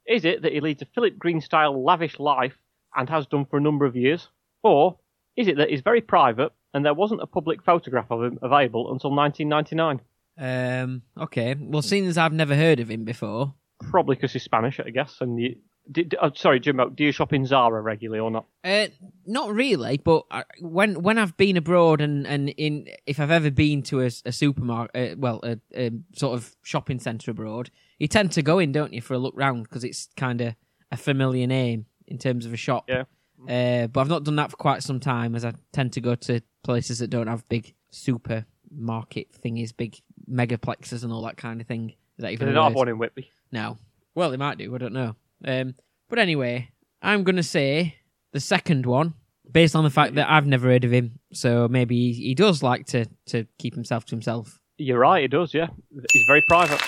[0.08, 2.58] Is it that he leads a Philip Green style lavish life
[2.96, 4.30] and has done for a number of years?
[4.64, 4.98] Or
[5.36, 8.92] is it that he's very private and there wasn't a public photograph of him available
[8.92, 10.02] until 1999?
[10.40, 11.02] Um.
[11.20, 11.56] Okay.
[11.60, 13.54] Well, seeing as I've never heard of him before,
[13.92, 15.18] Probably because he's Spanish, I guess.
[15.22, 15.56] And you,
[15.92, 18.46] did, oh, sorry, Jimbo, do you shop in Zara regularly or not?
[18.64, 18.88] Uh,
[19.26, 23.52] not really, but I, when when I've been abroad and, and in if I've ever
[23.52, 27.70] been to a, a supermarket, uh, well, a, a sort of shopping centre abroad,
[28.00, 30.56] you tend to go in, don't you, for a look round because it's kind of
[30.92, 32.90] a familiar name in terms of a shop.
[32.90, 33.04] Yeah.
[33.48, 36.16] Uh, but I've not done that for quite some time, as I tend to go
[36.16, 41.68] to places that don't have big supermarket thingies, big megaplexes and all that kind of
[41.68, 41.92] thing.
[41.92, 43.30] Is that They even don't have one in Whitby.
[43.52, 43.78] No.
[44.16, 44.74] Well, they might do.
[44.74, 45.16] I don't know.
[45.46, 45.76] Um,
[46.10, 46.70] but anyway,
[47.02, 47.96] I'm to say
[48.34, 49.14] the second one,
[49.52, 51.20] based on the fact that I've never heard of him.
[51.34, 54.60] So maybe he, he does like to, to keep himself to himself.
[54.78, 55.68] You're right, he does, yeah.
[56.12, 56.80] He's very private.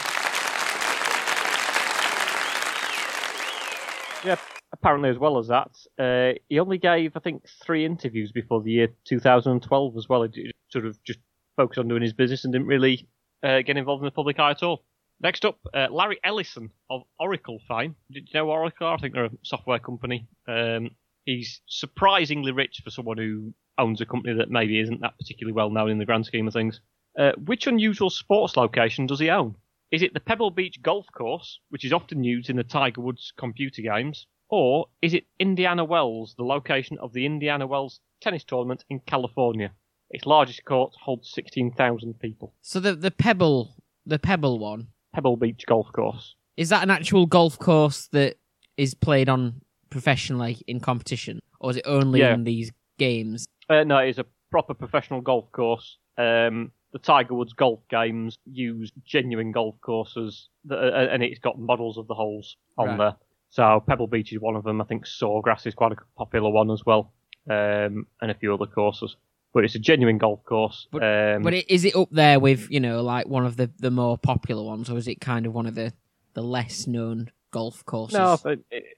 [4.26, 4.36] Yeah,
[4.74, 8.72] apparently, as well as that, uh, he only gave, I think, three interviews before the
[8.72, 10.24] year 2012 as well.
[10.24, 11.20] He sort of just
[11.56, 13.08] focused on doing his business and didn't really
[13.44, 14.84] uh, get involved in the public eye at all.
[15.22, 17.96] Next up, uh, Larry Ellison of Oracle fame.
[18.10, 18.88] Did you know Oracle?
[18.88, 20.28] I think they're a software company.
[20.48, 20.92] Um,
[21.26, 25.70] he's surprisingly rich for someone who owns a company that maybe isn't that particularly well
[25.70, 26.80] known in the grand scheme of things.
[27.18, 29.56] Uh, which unusual sports location does he own?
[29.92, 33.34] Is it the Pebble Beach Golf Course, which is often used in the Tiger Woods
[33.38, 34.28] computer games?
[34.50, 39.74] Or is it Indiana Wells, the location of the Indiana Wells tennis tournament in California?
[40.12, 42.54] Its largest court holds 16,000 people.
[42.62, 46.36] So the the Pebble the Pebble one Pebble Beach Golf Course.
[46.58, 48.36] is that an actual golf course that
[48.76, 52.34] is played on professionally in competition, or is it only Yeah.
[52.34, 53.48] in these games?
[53.69, 55.98] Uh, no, it is a proper professional golf course.
[56.17, 61.58] Um, the Tiger Woods golf games use genuine golf courses, that, uh, and it's got
[61.58, 62.98] models of the holes on Right.
[62.98, 63.15] there.
[63.52, 64.82] So Pebble Beach is one of them.
[64.82, 67.13] I think Sawgrass is quite a popular one as well,
[67.50, 69.15] um, and a few other courses.
[69.54, 70.88] But it's a genuine golf course.
[70.92, 73.70] But- um, But it, is it up there with you know like one of the
[73.80, 75.92] the more popular ones, or is it kind of one of the
[76.34, 78.18] the less known golf courses?
[78.18, 78.38] No,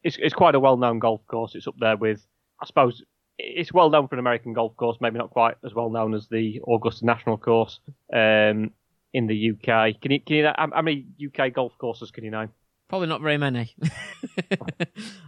[0.04, 1.56] it's it's quite a well-known golf course.
[1.56, 2.26] It's up there with,
[2.62, 3.02] I suppose,
[3.40, 4.98] it's well known for an American golf course.
[5.00, 7.80] Maybe not quite as well known as the Augusta National Course
[8.14, 8.72] um,
[9.14, 10.02] in the UK.
[10.02, 12.50] Can you can you how how many UK golf courses can you name?
[12.90, 13.74] Probably not very many.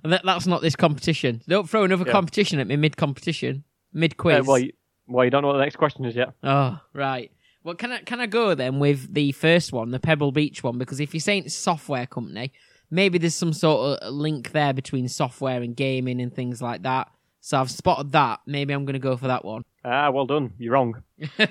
[0.03, 1.41] and that, that's not this competition.
[1.47, 2.11] Don't throw another Yeah.
[2.11, 4.45] competition at me mid competition, mid Uh, quiz.
[4.45, 4.73] well, you,
[5.07, 6.33] well, you don't know what the next question is yet.
[6.43, 7.31] Oh, right.
[7.63, 10.77] Well, can I can I go then with the first one, the Pebble Beach one?
[10.77, 12.51] Because if you're saying it's software company,
[12.91, 17.09] maybe there's some sort of link there between software and gaming and things like that.
[17.39, 18.41] So I've spotted that.
[18.45, 19.63] Maybe I'm going to go for that one.
[19.85, 20.53] Ah, well done.
[20.57, 21.03] You're wrong.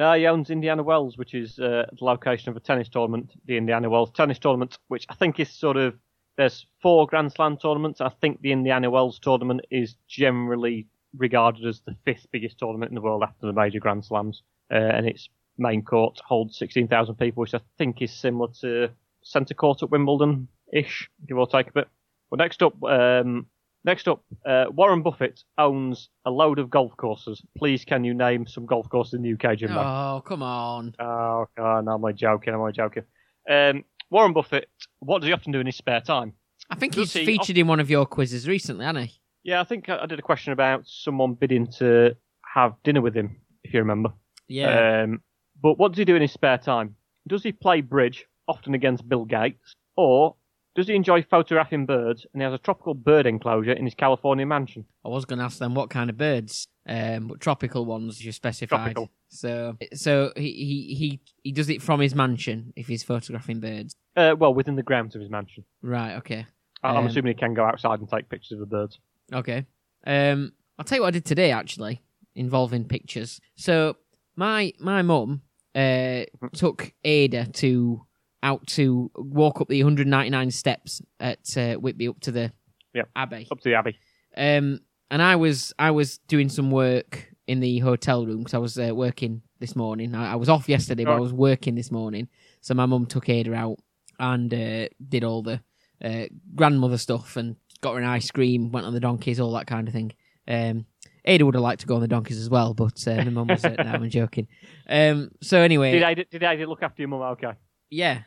[0.00, 3.56] No, he owns Indiana Wells, which is uh, the location of a tennis tournament, the
[3.56, 5.94] Indiana Wells tennis tournament, which I think is sort of
[6.40, 8.00] there's four Grand Slam tournaments.
[8.00, 12.94] I think the Indiana Wells tournament is generally regarded as the fifth biggest tournament in
[12.94, 17.42] the world after the major Grand Slams, uh, and its main court holds 16,000 people,
[17.42, 18.88] which I think is similar to
[19.22, 21.88] centre court at Wimbledon ish, give or take a bit.
[22.30, 23.44] Well, next up, um,
[23.84, 27.42] next up, uh, Warren Buffett owns a load of golf courses.
[27.58, 29.78] Please, can you name some golf courses in the UK, Jimbo?
[29.78, 30.94] oh, come on.
[30.98, 32.54] Oh, God, no, am I joking?
[32.54, 33.02] Am I joking?
[33.46, 34.68] Um, Warren Buffett,
[34.98, 36.34] what does he often do in his spare time?
[36.68, 39.20] I think Does he's he- featured in one of your quizzes recently, hasn't he?
[39.42, 42.16] Yeah, I think I I did a question about someone bidding to
[42.54, 44.12] have dinner with him, if you remember.
[44.48, 45.02] Yeah.
[45.04, 45.22] Um,
[45.62, 46.96] but what does he do in his spare time?
[47.28, 50.36] Does he play bridge, often against Bill Gates, or
[50.74, 54.46] does he enjoy photographing birds and he has a tropical bird enclosure in his California
[54.46, 54.84] mansion?
[55.04, 58.32] I was going to ask them what kind of birds, um, but tropical ones you
[58.32, 58.78] specified.
[58.94, 59.10] Tropical.
[59.28, 63.94] So, so he, he he he does it from his mansion if he's photographing birds.
[64.16, 65.64] Uh, well, within the grounds of his mansion.
[65.82, 66.16] Right.
[66.16, 66.46] Okay.
[66.82, 68.98] I- I'm Um, assuming he can go outside and take pictures of the birds.
[69.32, 69.66] Okay.
[70.06, 72.00] Um, I'll tell you what I did today actually,
[72.34, 73.40] involving pictures.
[73.56, 73.96] So
[74.36, 75.42] my my mum
[75.74, 76.22] uh
[76.54, 78.04] took Ada to
[78.42, 82.52] out to walk up the 199 steps at uh, Whitby up to the
[82.94, 83.08] Yep.
[83.14, 83.46] Abbey.
[83.52, 83.98] Up to the Abbey.
[84.36, 88.58] Um, and I was I was doing some work in the hotel room because I
[88.58, 90.14] was uh, working this morning.
[90.14, 92.28] I, I was off yesterday, but I was working this morning.
[92.60, 93.78] So my mum took Ada out
[94.18, 95.60] and uh, did all the
[96.02, 99.66] uh, grandmother stuff and got her an ice cream, went on the donkeys, all that
[99.66, 100.12] kind of thing.
[100.48, 100.86] Um,
[101.24, 103.48] Ada would have liked to go on the donkeys as well, but uh, my mum
[103.48, 103.62] was.
[103.62, 104.48] No, I'm joking.
[104.88, 107.20] Um, so anyway, Did Ada, did Ada look after your mum?
[107.22, 107.52] Okay.
[107.90, 108.22] Yeah,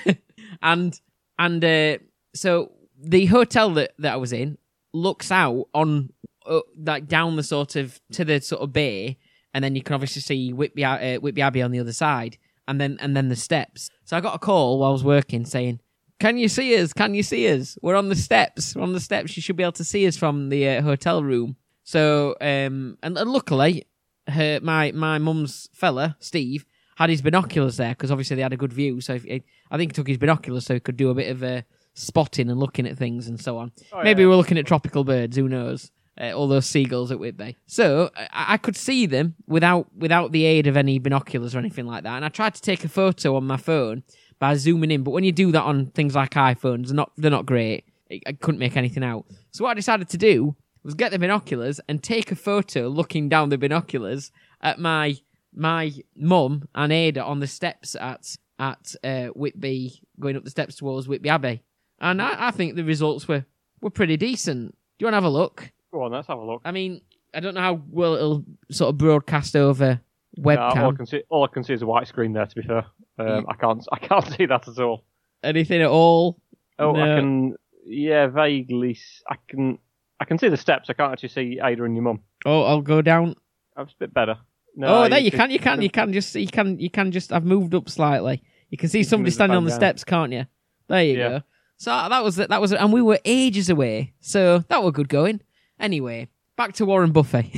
[0.62, 0.98] and
[1.38, 1.98] and uh,
[2.34, 4.58] so the hotel that that I was in
[4.92, 6.10] looks out on
[6.46, 9.18] uh, like down the sort of to the sort of bay,
[9.54, 12.80] and then you can obviously see Whitby uh, Whitby Abbey on the other side, and
[12.80, 13.90] then and then the steps.
[14.04, 15.80] So I got a call while I was working saying.
[16.20, 16.92] Can you see us?
[16.92, 17.78] Can you see us?
[17.80, 18.74] We're on the steps.
[18.74, 19.36] We're on the steps.
[19.36, 21.54] You should be able to see us from the uh, hotel room.
[21.84, 23.86] So, um, and, and luckily,
[24.26, 26.66] her my my mum's fella Steve
[26.98, 29.00] had his binoculars there because obviously they had a good view.
[29.00, 29.24] So if,
[29.70, 31.62] I think he took his binoculars so he could do a bit of uh,
[31.94, 33.70] spotting and looking at things and so on.
[33.92, 34.28] Oh, Maybe yeah.
[34.28, 35.36] we're looking at tropical birds.
[35.36, 35.92] Who knows?
[36.20, 37.56] Uh, all those seagulls at Whitby.
[37.68, 41.86] So I, I could see them without without the aid of any binoculars or anything
[41.86, 42.16] like that.
[42.16, 44.02] And I tried to take a photo on my phone
[44.40, 47.30] by zooming in, but when you do that on things like iPhones, they're not they're
[47.30, 47.84] not great.
[48.10, 49.24] I I couldn't make anything out.
[49.52, 53.28] So what I decided to do was get the binoculars and take a photo looking
[53.28, 55.14] down the binoculars at my
[55.58, 60.76] my mum and Ada on the steps at at uh, Whitby, going up the steps
[60.76, 61.62] towards Whitby Abbey,
[62.00, 63.44] and I, I think the results were
[63.82, 64.72] were pretty decent.
[64.98, 65.70] Do you want to have a look?
[65.92, 66.62] Go on, let's have a look.
[66.64, 67.00] I mean,
[67.34, 70.00] I don't know how well it'll sort of broadcast over
[70.36, 70.96] No, all, I webcam.
[70.96, 72.46] can see, all I can see is a white screen there.
[72.46, 72.84] To be fair,
[73.18, 73.46] um.
[73.48, 75.04] I can't I can't see that at all.
[75.42, 76.40] Anything at all?
[76.80, 77.00] Oh, No.
[77.02, 77.54] I can.
[77.86, 78.98] Yeah, vaguely.
[79.28, 79.78] I can.
[80.20, 80.90] I can see the steps.
[80.90, 82.20] I can't actually see Ada and your mum.
[82.44, 83.36] Oh, I'll go down.
[83.76, 84.36] That's a bit better.
[84.78, 87.10] No, oh, there you can- can, you can, you can just, you can, you can
[87.12, 87.32] just.
[87.32, 88.42] I've moved up slightly.
[88.70, 89.78] You can see somebody standing on the down.
[89.80, 90.46] steps, can't you?
[90.88, 91.28] There you Yeah.
[91.28, 91.40] go.
[91.78, 94.14] So that was that was, and we were ages away.
[94.20, 95.40] So that were good going.
[95.80, 97.46] Anyway, back to Warren Buffett.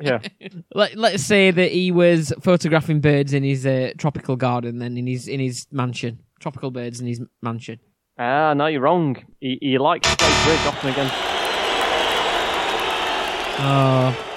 [0.00, 0.18] Yeah.
[0.74, 5.06] Let, let's say that he was photographing birds in his uh, tropical garden, then in
[5.06, 6.18] his in his mansion.
[6.40, 7.78] Tropical birds in his mansion.
[8.18, 9.16] Ah, no, you're wrong.
[9.38, 11.14] He, he likes to play bridge often against.
[13.64, 14.31] Oh,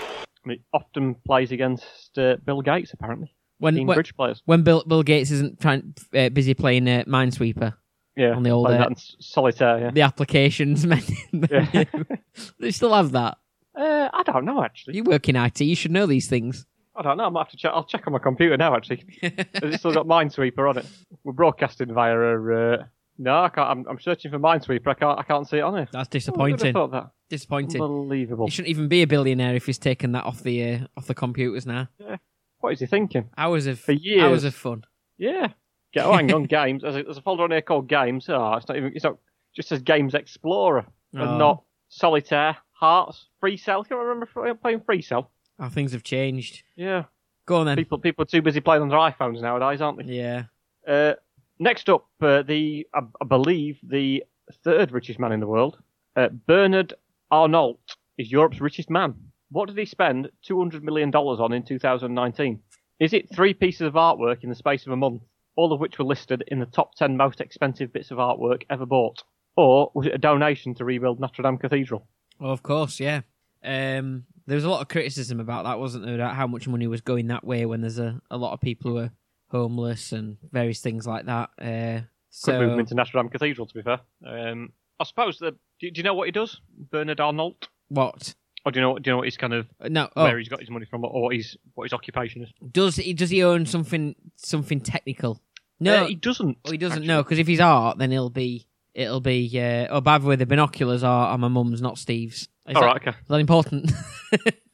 [0.74, 3.34] often plays against uh, Bill Gates, apparently.
[3.60, 4.42] when when, bridge players.
[4.46, 7.74] when Bill Bill Gates isn't trying uh, busy playing uh, Minesweeper,
[8.16, 9.80] Yeah, on the old, uh, solitaire.
[9.80, 9.92] Yeah.
[9.92, 11.16] the applications menu.
[11.50, 11.84] Yeah.
[12.60, 13.38] they still have that.
[13.76, 14.96] Uh, I don't know actually.
[14.96, 16.66] You work in IT, you should know these things.
[16.98, 17.26] I don't know.
[17.26, 17.72] I might have to check.
[17.74, 18.74] I'll check on my computer now.
[18.76, 20.86] Actually, has it still got Minesweeper on it?
[21.24, 22.74] We're broadcasting via a.
[22.74, 22.86] Uh...
[23.18, 23.70] No, I can't.
[23.70, 24.88] I'm, I'm searching for Minesweeper.
[24.88, 25.20] I can't.
[25.20, 25.88] I can't see it on here.
[25.92, 26.74] That's disappointing.
[26.74, 27.12] thought that?
[27.30, 27.82] Disappointing.
[27.82, 28.46] Unbelievable.
[28.48, 31.16] He shouldn't even be a billionaire if he's taken that off the uh, off the
[31.16, 31.88] computers now.
[32.00, 32.18] Yeah.
[32.60, 33.30] What is he thinking?
[33.38, 34.24] Hours of For years.
[34.24, 34.84] hours of fun.
[35.18, 35.48] Yeah.
[35.94, 36.82] Get, oh, hang on, games.
[36.82, 38.28] There's a, there's a folder on here called games.
[38.28, 38.92] Oh, it's not even.
[38.94, 39.18] It's not.
[39.56, 41.20] Just says Games Explorer Oh.
[41.22, 43.86] and not Solitaire, Hearts, Free Cell.
[43.86, 45.32] Can I remember playing Free Cell?
[45.58, 46.64] How things have changed.
[46.76, 47.04] Yeah.
[47.46, 47.78] Go on then.
[47.78, 50.14] People people are too busy playing on their iPhones nowadays, aren't they?
[50.14, 50.44] Yeah.
[50.86, 51.14] Uh,
[51.60, 54.24] next up, uh, the I, believe the
[54.64, 55.78] third richest man in the world,
[56.16, 56.94] uh, Bernard
[57.32, 57.80] Arnault,
[58.18, 59.16] is Europe's richest man.
[59.50, 62.60] What did he spend two hundred million dollars on in 2019?
[63.00, 65.22] Is it three pieces of artwork in the space of a month,
[65.56, 68.86] all of which were listed in the top ten most expensive bits of artwork ever
[68.86, 69.24] bought,
[69.56, 72.08] or was it a donation to rebuild Notre Dame Cathedral?
[72.40, 73.22] Well, of course, yeah.
[73.64, 76.16] Um, there was a lot of criticism about that, wasn't there?
[76.16, 78.92] About how much money was going that way when there's a, a lot of people
[78.92, 79.12] who are
[79.56, 81.50] homeless and various things like that.
[81.60, 82.02] Uh,
[82.44, 84.00] Could move him into Notre Dame Cathedral, to be fair.
[84.26, 85.52] Um, I suppose the.
[85.80, 86.60] Do, do you know what he does,
[86.92, 87.68] Bernard Arnault?
[87.90, 88.34] what?
[88.66, 88.98] Or do you know?
[88.98, 90.10] Do you know what he's kind of No.
[90.16, 92.50] Oh, where he's got his money from, or what his what his occupation is?
[92.72, 95.40] does he does he own something something technical?
[95.80, 96.58] No, Uh, he doesn't.
[96.64, 97.08] well, he doesn't actually.
[97.08, 98.66] know because if he's art, then he'll be
[98.96, 99.50] it'll be.
[99.54, 102.48] Uh, oh, by the way, the binoculars are, are my mum's, not Steve's.
[102.68, 103.12] Is All that, right, okay.
[103.12, 103.92] Is that important?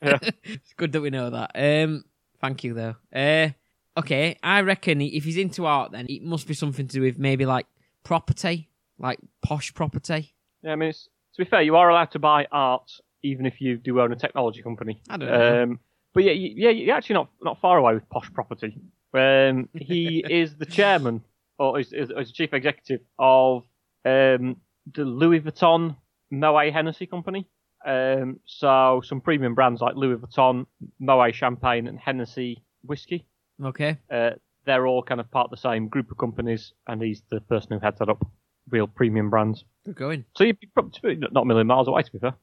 [0.04, 0.18] Yeah.
[0.46, 1.52] it's good that we know that.
[1.54, 2.04] Um,
[2.40, 2.96] thank you though.
[3.14, 3.50] Uh,
[3.98, 7.18] okay, I reckon if he's into art, then it must be something to do with
[7.18, 7.68] maybe like
[8.04, 10.34] property, like posh property.
[10.64, 12.92] Yeah, I mean, it's, to be fair, you are allowed to buy art
[13.24, 15.02] even if you do own a technology company.
[15.10, 15.64] I don't know.
[15.64, 15.80] Um,
[16.14, 18.80] but yeah, you, yeah, you're actually not not far away with posh property.
[19.14, 21.24] Um, he is the chairman
[21.60, 23.64] or is, is, is chief executive of
[24.06, 24.58] um,
[24.94, 25.96] the Louis Vuitton
[26.32, 27.48] Moet Hennessy company.
[27.86, 30.66] Um, so some premium brands like Louis Vuitton,
[31.00, 33.28] Moet Champagne, and Hennessy whiskey.
[33.64, 34.32] Okay, Uh,
[34.66, 37.72] they're all kind of part of the same group of companies, and he's the person
[37.72, 38.26] who heads that up.
[38.70, 39.66] Real premium brands.
[39.86, 40.26] good going.
[40.38, 42.36] So you'd be probably not a million miles away, to be fair.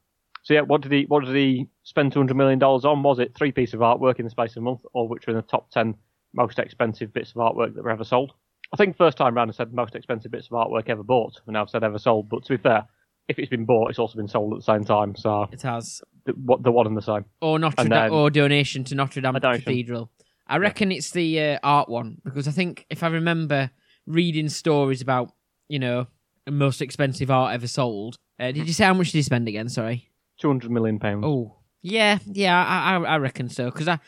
[0.43, 3.03] So yeah, what did he what did he spend two hundred million dollars on?
[3.03, 5.33] Was it three pieces of artwork in the space of a month, all which were
[5.33, 5.95] in the top ten
[6.35, 8.33] most expensive bits of artwork that were ever sold?
[8.73, 11.55] I think first time round I said most expensive bits of artwork ever bought, and
[11.55, 12.29] now I've said ever sold.
[12.29, 12.85] But to be fair,
[13.29, 15.15] if it's been bought, it's also been sold at the same time.
[15.17, 17.25] So It has the, what the one and the same.
[17.41, 19.35] or Notre Dame then- or donation to Notre Dame.
[19.41, 20.11] Cathedral.
[20.49, 23.71] I reckon it's the uh, art one because I think if I remember
[24.07, 25.33] reading stories about
[25.69, 26.07] you know
[26.47, 28.19] the most expensive art ever sold.
[28.41, 29.69] Uh, did you say how much did he spend again?
[29.69, 30.11] Sorry.
[30.41, 31.25] Two hundred million pounds.
[31.27, 33.67] Oh, yeah, yeah, I, I, I reckon so.
[33.67, 33.99] Because I,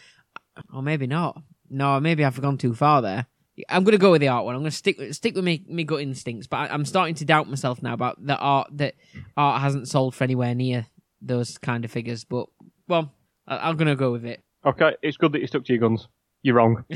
[0.72, 1.42] or maybe not.
[1.68, 3.26] No, maybe I've gone too far there.
[3.68, 4.54] I'm gonna go with the art one.
[4.54, 7.48] I'm gonna stick stick with me me gut instincts, but I, I'm starting to doubt
[7.48, 8.94] myself now about the art that
[9.36, 10.86] art hasn't sold for anywhere near
[11.20, 12.24] those kind of figures.
[12.24, 12.46] But
[12.88, 13.12] well,
[13.46, 14.42] I, I'm gonna go with it.
[14.64, 16.08] Okay, it's good that you stuck to your guns.
[16.42, 16.84] You're wrong.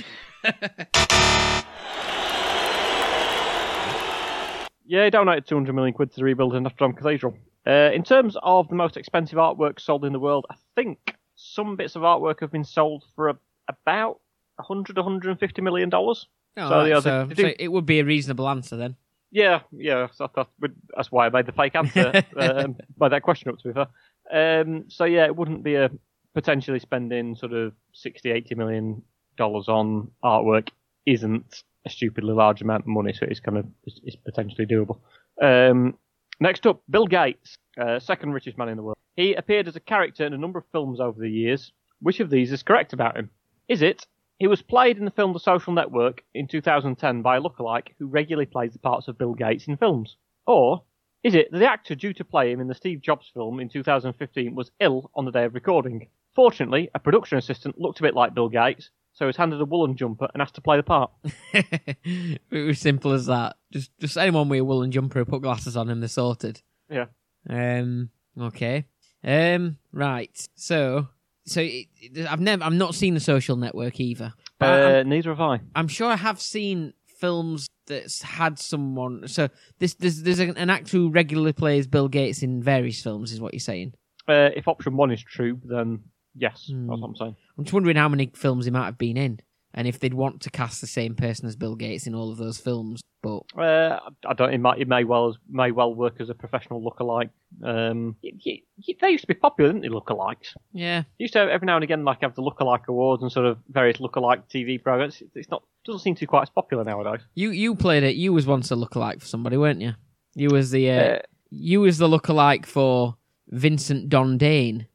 [4.87, 7.37] yeah, he donated 200 million quid to the rebuild of Notre Dame Cathedral.
[7.67, 11.77] Uh, in terms of the most expensive artwork sold in the world, I think some
[11.77, 13.37] bits of artwork have been sold for a,
[13.69, 14.21] about
[14.57, 16.27] 100, 150 million dollars.
[16.57, 18.97] Oh, So, right, yeah, so, they- they so it would be a reasonable answer then.
[19.31, 20.49] Yeah, yeah, so that's,
[20.95, 24.61] that's why I made the fake answer um, by that question up to be fair.
[24.61, 25.91] Um, so yeah, it wouldn't be a
[26.35, 29.03] potentially spending sort of 60, 80 million
[29.37, 30.69] dollars on artwork
[31.07, 34.99] isn't a stupidly large amount of money, so it's kind of it's, it's potentially doable.
[35.41, 35.99] Um,
[36.41, 38.97] next up, Bill Gates, uh, second richest man in the world.
[39.17, 41.73] He appeared as a character in a number of films over the years.
[42.01, 43.31] Which of these is correct about him?
[43.69, 44.07] Is it
[44.39, 48.07] he was played in the film The Social Network in 2010 by a lookalike who
[48.07, 50.17] regularly plays the parts of Bill Gates in films?
[50.47, 50.83] Or
[51.23, 53.69] is it that the actor due to play him in the Steve Jobs film in
[53.69, 56.09] 2015 was ill on the day of recording?
[56.35, 59.65] Fortunately, a production assistant looked a bit like Bill Gates, so he was handed a
[59.65, 61.11] woolen jumper and asked to play the part.
[61.53, 63.57] it was simple as that.
[63.73, 66.61] Just just anyone with a woolen jumper who put glasses on him, they're sorted.
[66.91, 67.07] Yeah.
[67.49, 68.11] Um.
[68.39, 68.85] Okay.
[69.25, 69.79] Um.
[69.93, 70.49] Right.
[70.55, 71.09] So.
[71.47, 72.65] So it, it- I've never.
[72.65, 74.33] I've not seen the Social Network either.
[74.59, 75.61] But Uh, neither have I.
[75.75, 79.29] I'm sure I have seen films that's had someone.
[79.29, 79.49] So
[79.79, 83.33] this there's there's an, an actor who regularly plays Bill Gates in various films.
[83.33, 83.95] Is what you're saying?
[84.27, 86.01] Uh, if option one is true, then
[86.35, 86.87] yes, Hmm.
[86.89, 87.37] that's what I'm saying.
[87.57, 89.41] I'm just wondering how many films he might have been in,
[89.73, 92.39] and if they'd want to cast the same person as Bill Gates in all of
[92.39, 93.01] those films.
[93.23, 94.53] but Uh, I don't.
[94.53, 94.81] It might.
[94.81, 97.31] It may well may well work as a professional lookalike.
[97.63, 99.89] Um, y y y they used to be popular, didn't they?
[99.89, 100.55] Lookalikes.
[100.73, 103.31] yeah, They used to have, every now and again like have the lookalike awards and
[103.33, 105.15] sort of various lookalike TV programs.
[105.23, 107.21] It's- It's not doesn't seem to be quite as popular nowadays.
[107.35, 108.17] you you played it.
[108.17, 109.93] You was once a lookalike for somebody, weren't you?
[110.35, 111.19] You was the uh, Uh,
[111.51, 113.17] you was the lookalike for
[113.49, 114.87] Vincent Dondane.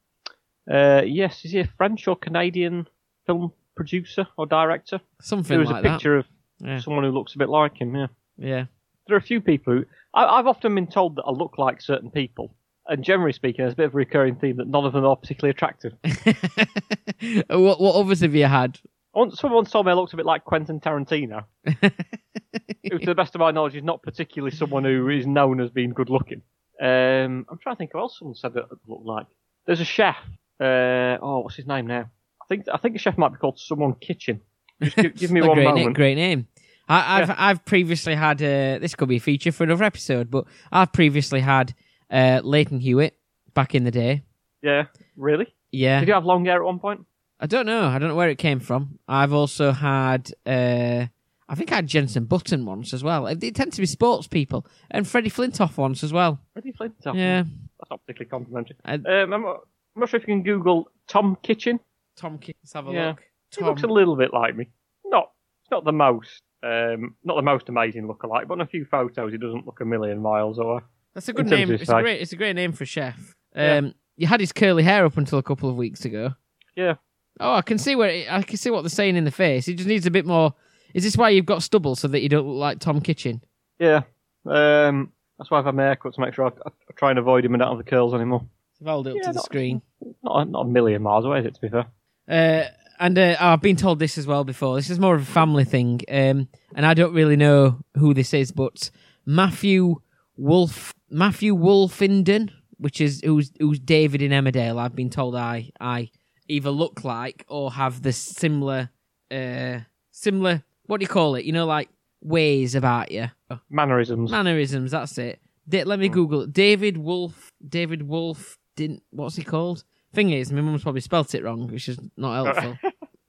[0.70, 2.86] Uh, yes, is he a French or Canadian
[3.26, 5.00] film producer or director?
[5.20, 6.26] Something There was like a picture of.
[6.62, 7.94] Yeah, someone who looks a bit like him.
[7.94, 8.06] Yeah,
[8.36, 8.64] yeah.
[9.06, 11.80] there are a few people who I, I've often been told that I look like
[11.80, 12.54] certain people.
[12.86, 15.16] And generally speaking, there's a bit of a recurring theme that none of them are
[15.16, 15.92] particularly attractive.
[17.48, 18.78] what what others have you had?
[19.14, 23.34] Once, someone told me I looked a bit like Quentin Tarantino, who, to the best
[23.34, 26.42] of my knowledge, is not particularly someone who is known as being good looking.
[26.80, 29.26] Um, I'm trying to think who else someone said that I looked like.
[29.66, 30.16] There's a chef.
[30.60, 32.10] Uh, oh, what's his name now?
[32.42, 34.40] I think I think the chef might be called someone Kitchin.
[34.82, 35.84] Just give, give me one great moment.
[35.86, 36.46] name, great name.
[36.88, 40.44] I, I've I've previously had uh, this could be a feature for another episode, but
[40.72, 41.72] I've previously had
[42.10, 43.16] uh, Lleyton Hewitt
[43.54, 44.24] back in the day.
[44.62, 44.86] Yeah,
[45.16, 45.46] really?
[45.72, 47.06] Yeah, Did you have long hair at one point?
[47.38, 47.86] I don't know.
[47.86, 48.98] I don't know where it came from.
[49.08, 51.06] I've also had, uh,
[51.48, 53.32] I think I had Jenson Button once as well.
[53.36, 56.40] They tend to be sports people, and Freddie Flintoff once as well.
[56.52, 57.14] Freddie Flintoff.
[57.14, 57.44] Yeah,
[57.78, 58.76] That's not particularly complimentary.
[58.84, 59.56] I- Um,
[60.00, 61.78] I'm, not, sure if you can Google Tom Kitchin.
[62.16, 62.38] Tom.
[62.38, 63.08] K- Let's have a Yeah.
[63.08, 63.22] look.
[63.56, 64.68] He looks a little bit like me.
[65.04, 65.30] Not,
[65.62, 69.32] it's not the most, um, not the most amazing lookalike, but on a few photos,
[69.32, 70.80] he doesn't look a million miles away.
[71.14, 71.70] That's a good name.
[71.72, 72.20] It's a great.
[72.20, 73.34] It's a great name for a chef.
[73.56, 73.76] Yeah.
[73.76, 76.34] Um, you had his curly hair up until a couple of weeks ago.
[76.76, 76.94] Yeah.
[77.40, 79.66] Oh, I can see where it, I can see what they're saying in the face.
[79.66, 80.54] He just needs a bit more.
[80.94, 83.40] Is this why you've got stubble so that you don't look like Tom Kitchin?
[83.78, 84.02] Yeah.
[84.46, 87.44] Um, that's why I've had my haircut to make sure I, I try and avoid
[87.44, 88.44] him and don't have the curls anymore.
[88.84, 89.82] I hold it up Yeah, to the not- screen.
[90.22, 91.86] Not, a- not a million miles away, is it, to be fair?
[92.28, 92.68] Uh,
[92.98, 94.76] and uh, I've been told this as well before.
[94.76, 98.32] This is more of a family thing, um, and I don't really know who this
[98.34, 98.90] is, but
[99.26, 99.96] Matthew
[100.36, 104.78] Wolf, Matthew Wolfenden, which is who's who's David in Emmerdale.
[104.78, 106.10] I've been told I I
[106.48, 108.90] either look like or have the similar,
[109.30, 110.62] uh, similar.
[110.86, 111.44] What do you call it?
[111.44, 111.88] You know, like
[112.22, 113.30] ways about you,
[113.70, 114.30] Mannerisms.
[114.30, 114.90] mannerisms.
[114.92, 115.40] That's it.
[115.68, 116.08] Da- let me.
[116.08, 116.52] Google it.
[116.52, 117.50] David Wolf.
[117.66, 118.58] David Wolf.
[118.80, 119.02] Didn't.
[119.10, 119.84] What's he called?
[120.14, 122.78] Thing is, my mum's probably spelt it wrong, which is not helpful.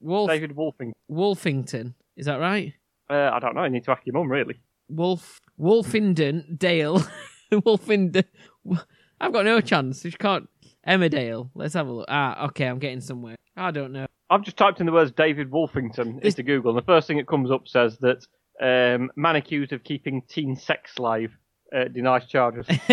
[0.00, 0.94] Wolf David Wolfing.
[1.10, 1.92] Wolfington.
[2.16, 2.72] Is that right?
[3.10, 3.60] Uh, I don't know.
[3.60, 4.58] I need to ask your mum, really.
[4.88, 7.02] Wolf Wolfinden Dale.
[7.52, 8.24] Wolfinden.
[9.20, 10.02] I've got no chance.
[10.06, 10.48] You can't.
[10.88, 11.50] Emmerdale.
[11.54, 12.06] Let's have a look.
[12.08, 12.64] Ah, okay.
[12.64, 13.36] I'm getting somewhere.
[13.54, 14.06] I don't know.
[14.30, 17.26] I've just typed in the words David Wolfington into Google, and the first thing that
[17.26, 18.26] comes up says that
[18.62, 21.36] um, man accused of keeping teen sex slave
[21.74, 22.66] uh, denies charges.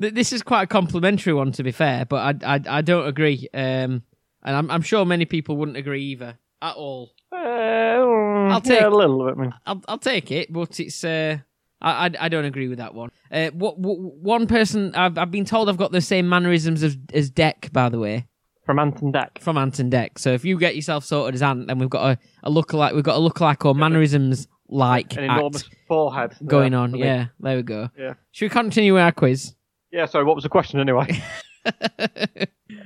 [0.00, 3.06] Th- this is quite a complimentary one, to be fair, but I I, I don't
[3.06, 3.48] agree.
[3.54, 4.02] Um,
[4.42, 7.12] and I'm I'm sure many people wouldn't agree either at all.
[7.32, 9.36] Uh, I'll take- a little bit.
[9.36, 9.54] Man.
[9.66, 11.38] I'll I'll take it, but it's uh,
[11.80, 13.10] I, I I don't agree with that one.
[13.30, 16.96] Uh, what, what one person I've I've been told I've got the same mannerisms as
[17.12, 18.26] as Dec, by the way,
[18.64, 19.38] From Ant and Dec.
[19.40, 20.18] from Ant and Dec.
[20.18, 22.94] So if you get yourself sorted as Ant, then we've got a a look like
[22.94, 26.94] we've got a look like or mannerisms like An enormous forehead going there on.
[26.96, 27.90] Yeah, there we go.
[27.98, 28.14] Yeah.
[28.32, 29.54] Should we continue with our quiz?
[29.90, 30.06] Yeah.
[30.06, 30.24] Sorry.
[30.24, 31.22] What was the question anyway?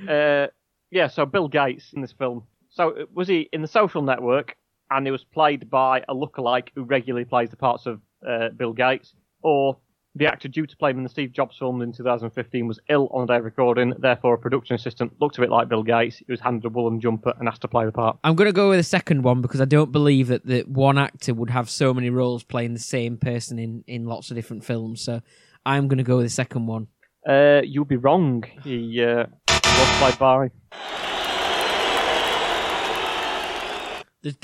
[0.09, 0.47] uh,
[0.91, 1.07] yeah.
[1.07, 2.43] So Bill Gates in this film.
[2.69, 4.55] So uh, was he in the Social Network,
[4.89, 8.73] and he was played by a lookalike who regularly plays the parts of uh, Bill
[8.73, 9.77] Gates, or
[10.15, 13.07] the actor due to play him in the Steve Jobs film in 2015 was ill
[13.11, 16.17] on the day of recording, therefore a production assistant looked a bit like Bill Gates.
[16.17, 18.17] He was handed a woolen jumper and asked to play the part.
[18.23, 20.99] I'm going to go with the second one because I don't believe that the one
[20.99, 24.63] actor would have so many roles playing the same person in, in lots of different
[24.63, 25.01] films.
[25.01, 25.21] So
[25.65, 26.87] I'm going to go with the second one.
[27.27, 28.43] Uh, you'll be wrong.
[28.63, 30.51] He uh, was played by.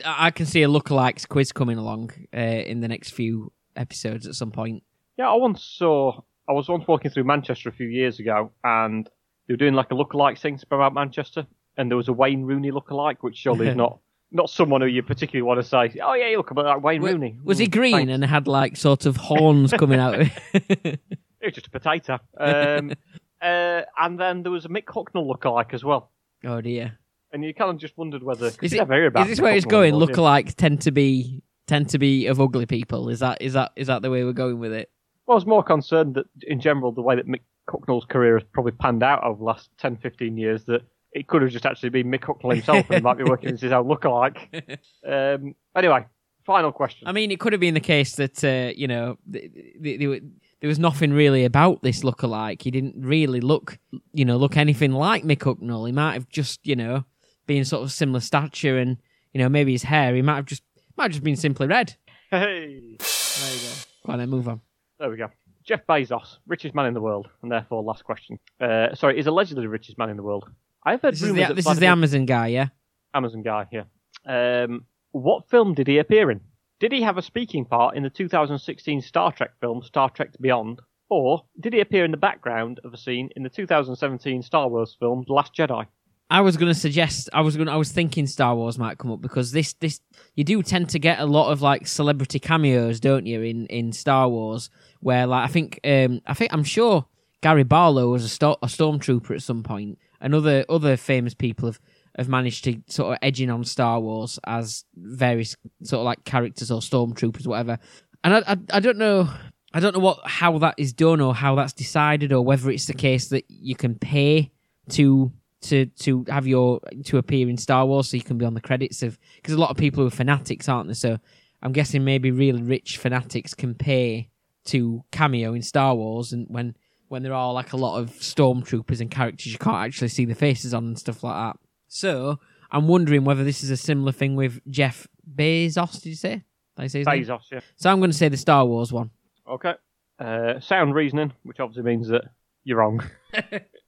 [0.04, 4.34] I can see a lookalikes quiz coming along uh, in the next few episodes at
[4.34, 4.84] some point.
[5.20, 6.22] Yeah, I once saw.
[6.48, 9.06] I was once walking through Manchester a few years ago, and
[9.48, 11.46] they were doing like a lookalike thing about Manchester,
[11.76, 14.00] and there was a Wayne Rooney lookalike, which surely is not
[14.32, 16.82] not someone who you particularly want to say, "Oh yeah, you look a bit like
[16.82, 18.14] Wayne Wa- Rooney." Was he Mm, green thanks.
[18.14, 20.22] and had like sort of horns coming out?
[20.22, 21.00] Of It
[21.44, 22.20] was just a potato.
[22.38, 22.94] Um,
[23.42, 26.12] uh, and then there was a Mick Hucknall lookalike as well,
[26.46, 26.98] oh dear!
[27.34, 28.46] and you kind of just wondered whether.
[28.46, 29.90] Is, it, is this where it's going?
[29.90, 30.18] anymore, do you?
[30.18, 33.10] Lookalikes tend to be tend to be of ugly people.
[33.10, 34.90] Is that is that is that the way we're going with it?
[35.30, 38.48] Well, I was more concerned that, in general, the way that Mick Hucknall's career has
[38.52, 40.82] probably panned out over the last 10, 15 years, that
[41.14, 43.62] it could have just actually been Mick Hucknall himself and he might be working as
[43.62, 44.80] his own lookalike.
[45.08, 46.08] Um, anyway,
[46.48, 47.08] final question.
[47.08, 50.24] I mean, it could have been the case that uh, you know th- th- th-
[50.62, 52.64] there was nothing really about this lookalike.
[52.64, 53.78] He didn't really look,
[54.14, 55.86] you know, look anything like Mick Hucknall.
[55.86, 57.06] He might have just, you know,
[57.46, 58.98] been sort of similar stature and
[59.34, 60.16] you know maybe his hair.
[60.16, 60.64] He might have just
[60.98, 61.96] might have just been simply red.
[62.32, 63.74] hey, there you go.
[64.08, 64.62] Go on then, move on.
[65.00, 65.30] There we go.
[65.64, 68.38] Jeff Bezos, richest man in the world, and therefore last question.
[68.60, 70.50] Uh, sorry, is allegedly the richest man in the world.
[70.84, 72.68] I've heard This is rumours the, this is the Amazon guy, yeah?
[73.14, 73.86] Amazon guy here.
[74.26, 76.42] Um, what film did he appear in?
[76.80, 80.82] Did he have a speaking part in the 2016 Star Trek film Star Trek Beyond,
[81.10, 84.96] or did he appear in the background of a scene in the 2017 Star Wars
[85.00, 85.86] film The Last Jedi?
[86.30, 89.12] I was going to suggest I was going I was thinking Star Wars might come
[89.12, 90.00] up because this this
[90.36, 93.92] you do tend to get a lot of like celebrity cameos, don't you, in in
[93.92, 94.70] Star Wars
[95.00, 97.06] where like I think um I think I'm sure
[97.42, 101.68] Gary Barlow was a, sto- a stormtrooper at some point, and other other famous people
[101.68, 101.80] have
[102.18, 106.26] have managed to sort of edge in on Star Wars as various sort of like
[106.26, 107.80] characters or stormtroopers, whatever.
[108.24, 109.30] And I, I I don't know
[109.74, 112.86] I don't know what how that is done or how that's decided or whether it's
[112.86, 114.52] the case that you can pay
[114.90, 115.32] to
[115.62, 118.62] to to have your to appear in Star Wars so you can be on the
[118.62, 121.18] credits of because a lot of people who are fanatics aren't there so
[121.62, 124.30] I'm guessing maybe really rich fanatics can pay
[124.66, 126.76] to cameo in Star Wars and when
[127.10, 130.36] when there are like a lot of stormtroopers and characters you can't actually see the
[130.36, 131.58] faces on and stuff like that
[131.88, 132.40] so
[132.72, 136.44] I'm wondering whether this is a similar thing with Jeff Bezos did you say
[136.78, 137.04] did I say?
[137.04, 137.60] Bezos, yeah.
[137.76, 139.12] so I'm going to say the Star Wars one
[139.50, 139.74] Okay.
[140.20, 142.26] Uh, sound reasoning, which obviously means that
[142.64, 143.02] you're wrong.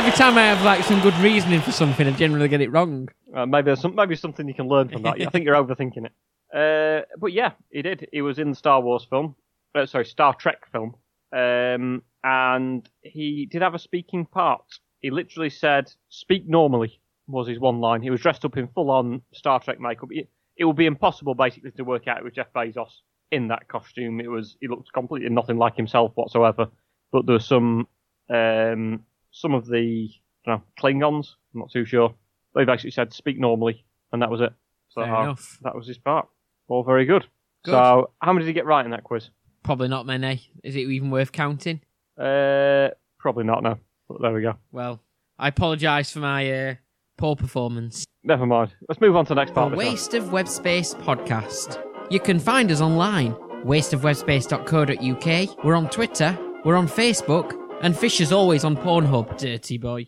[0.00, 3.10] every time I have like some good reasoning for something I generally get it wrong
[3.36, 5.20] Uh, maybe there's some, maybe something you can learn from that.
[5.20, 6.12] I think you're overthinking it.
[6.56, 8.08] Uh, but yeah, he did.
[8.10, 9.36] He was in the Star Wars film.
[9.74, 10.94] Uh, sorry, Star Trek film.
[11.36, 14.64] Um, and he did have a speaking part.
[15.00, 18.00] He literally said, "Speak normally." Was his one line.
[18.00, 20.08] He was dressed up in full-on Star Trek makeup.
[20.12, 22.90] It, it would be impossible, basically, to work out with Jeff Bezos
[23.30, 24.18] in that costume.
[24.18, 24.56] It was.
[24.62, 26.68] He looked completely nothing like himself whatsoever.
[27.12, 27.86] But there was some,
[28.30, 30.08] um, some of the
[30.46, 31.34] I know, Klingons.
[31.54, 32.14] I'm not too sure.
[32.54, 34.52] They basically said speak normally, and that was it.
[34.88, 35.58] So Fair uh, enough.
[35.62, 36.26] that was his part.
[36.68, 37.26] All very good.
[37.64, 37.72] Good.
[37.72, 39.28] So how many did he get right in that quiz?
[39.62, 40.42] Probably not many.
[40.64, 41.80] Is it even worth counting?
[42.18, 43.62] Uh, probably not.
[43.62, 43.78] No.
[44.08, 44.54] But there we go.
[44.72, 45.00] Well,
[45.38, 46.74] I apologise for my uh,
[47.16, 48.04] poor performance.
[48.24, 48.72] Never mind.
[48.88, 49.70] Let's move on to the next part.
[49.70, 49.76] the.
[49.76, 51.80] Waste of Web Space podcast.
[52.10, 55.64] You can find us online, wasteofwebspace.co.uk.
[55.64, 60.06] We're on Twitter, we're on Facebook, and Fish is always on Pornhub, dirty boy.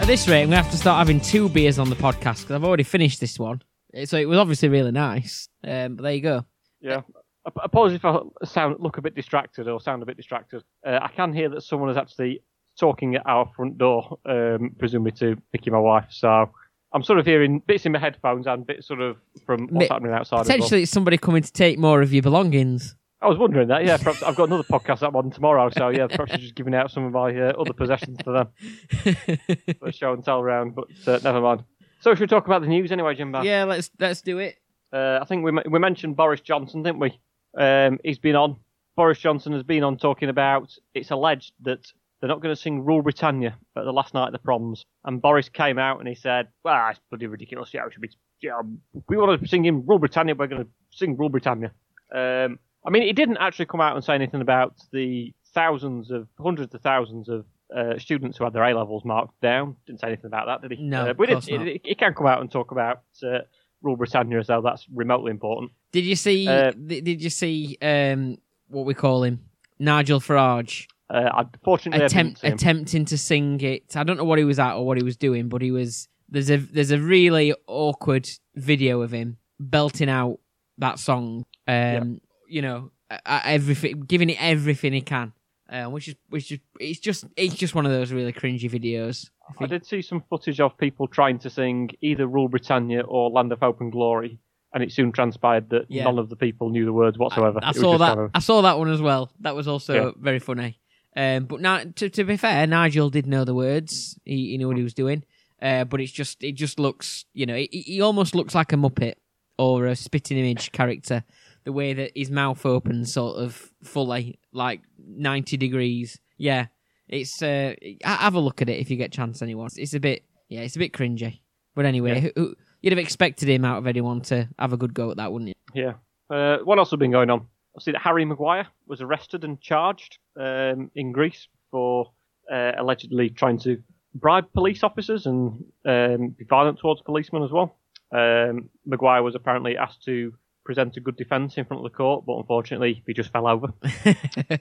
[0.00, 2.40] At this rate, I'm going to have to start having two beers on the podcast
[2.42, 3.62] because I've already finished this one.
[3.96, 5.48] Uh, So it was obviously really nice.
[5.66, 6.44] Um, but there you go.
[6.82, 7.00] Yeah.
[7.46, 10.62] Ap- Apologies if I sound look a bit distracted or sound a bit distracted.
[10.84, 12.42] Uh, I can hear that someone is actually
[12.78, 16.06] talking at our front door, um, presumably to Vicky, my wife.
[16.10, 16.50] So
[16.92, 20.12] I'm sort of hearing bits in my headphones and bits sort of from what's happening
[20.12, 20.36] outside.
[20.36, 20.44] well.
[20.44, 22.96] Potentially, it's somebody coming to take more of your belongings.
[23.20, 23.84] I was wondering that.
[23.84, 26.74] Yeah, perhaps I've got another podcast up on tomorrow, so yeah, perhaps I'm just giving
[26.74, 29.36] out some of my uh, other possessions to them
[29.80, 30.74] for a show and tell round.
[30.74, 31.64] But uh, never mind.
[32.00, 33.32] So should we talk about the news anyway, Jim?
[33.32, 33.44] Bass?
[33.44, 34.56] yeah, let's let's do it.
[34.92, 37.18] Uh, I think we we mentioned Boris Johnson, didn't we?
[37.58, 38.56] Um, he's been on.
[38.94, 40.72] Boris Johnson has been on talking about.
[40.92, 41.90] It's alleged that
[42.24, 45.20] they're not going to sing "Rule Britannia" at the last night of the proms, and
[45.20, 47.74] Boris came out and he said, "Well, it's bloody ridiculous.
[47.74, 48.08] Yeah, we should be.
[48.40, 48.62] Yeah,
[49.10, 51.72] we want to sing in "Rule Britannia." We're going to sing "Rule Britannia."
[52.14, 56.26] Um, I mean, he didn't actually come out and say anything about the thousands of,
[56.40, 57.44] hundreds of thousands of
[57.76, 59.76] uh, students who had their A levels marked down.
[59.86, 60.82] Didn't say anything about that, did he?
[60.82, 63.40] No, uh, of but he, did, he, he can come out and talk about uh,
[63.82, 65.72] Rule Britannia as though that's remotely important.
[65.92, 66.48] Did you see?
[66.48, 69.40] Uh, th- did you see um, what we call him,
[69.78, 72.54] Nigel Farage, Uh, I, fortunately, I attempt didn't see him.
[72.54, 73.96] attempting to sing it?
[73.96, 76.08] I don't know what he was at or what he was doing, but he was.
[76.28, 80.40] There's a there's a really awkward video of him belting out
[80.78, 81.46] that song.
[81.68, 82.90] Um, you know,
[83.26, 85.32] everything, giving it everything he can.
[85.70, 89.30] Uh, which is which is it's just it's just one of those really cringy videos.
[89.60, 93.30] I I did see some footage of people trying to sing either Rule Britannia or
[93.30, 94.38] Land of Hope and Glory,
[94.74, 96.04] and it soon transpired that Yeah.
[96.04, 97.60] none of the people knew the words whatsoever.
[97.62, 98.08] I was saw that.
[98.08, 99.32] kind of- I saw that one as well.
[99.40, 100.10] That was also Yeah.
[100.18, 100.78] very funny.
[101.16, 104.18] Um, but now, to, to be fair, Nigel did know the words.
[104.24, 105.24] He, he knew what he was doing.
[105.62, 108.76] Uh, but it's just, it just looks, you know, he, he almost looks like a
[108.76, 109.14] Muppet
[109.56, 111.24] or a spitting image character.
[111.62, 116.20] The way that his mouth opens, sort of fully, like ninety degrees.
[116.36, 116.66] Yeah,
[117.08, 117.40] it's.
[117.40, 119.40] Uh, have a look at it if you get a chance.
[119.40, 121.40] Anyone, it's a bit, yeah, it's a bit cringy.
[121.74, 122.20] But anyway, Yeah.
[122.20, 125.16] who, who, you'd have expected him out of anyone to have a good go at
[125.16, 125.54] that, wouldn't you?
[125.72, 125.94] Yeah.
[126.28, 127.46] Uh, what else has been going on?
[127.76, 132.12] I see that Harry Maguire was arrested and charged um, in Greece for
[132.52, 133.82] uh, allegedly trying to
[134.14, 137.76] bribe police officers and um, be violent towards policemen as well.
[138.12, 140.32] Um, Maguire was apparently asked to
[140.64, 143.68] present a good defence in front of the court, but unfortunately he just fell over.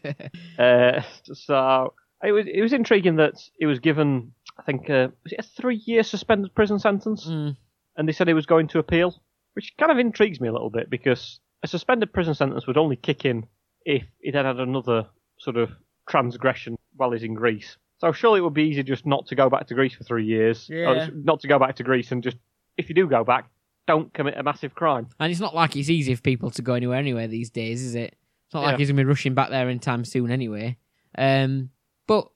[0.58, 1.02] Uh,
[1.34, 1.94] so
[2.24, 5.44] it was it was intriguing that he was given, I think, uh, was it a
[5.44, 7.58] three-year suspended prison sentence, Mm.
[7.98, 9.22] and they said he was going to appeal,
[9.54, 12.96] which kind of intrigues me a little bit because a suspended prison sentence would only
[12.96, 13.46] kick in
[13.86, 15.08] if he then had another
[15.40, 15.72] sort of
[16.10, 17.78] transgression while he's in Greece.
[18.00, 20.26] So surely it would be easy just not to go back to Greece for three
[20.26, 21.10] years, or Yeah.
[21.14, 22.38] not to go back to Greece and just
[22.78, 23.50] if you do go back,
[23.88, 25.08] don't commit a massive crime.
[25.20, 27.96] And it's not like it's easy for people to go anywhere anyway these days, is
[27.96, 28.16] it?
[28.48, 28.78] It's not like Yeah.
[28.80, 30.78] he's gonna be rushing back there anytime soon anyway.
[31.18, 31.70] Um,
[32.08, 32.30] but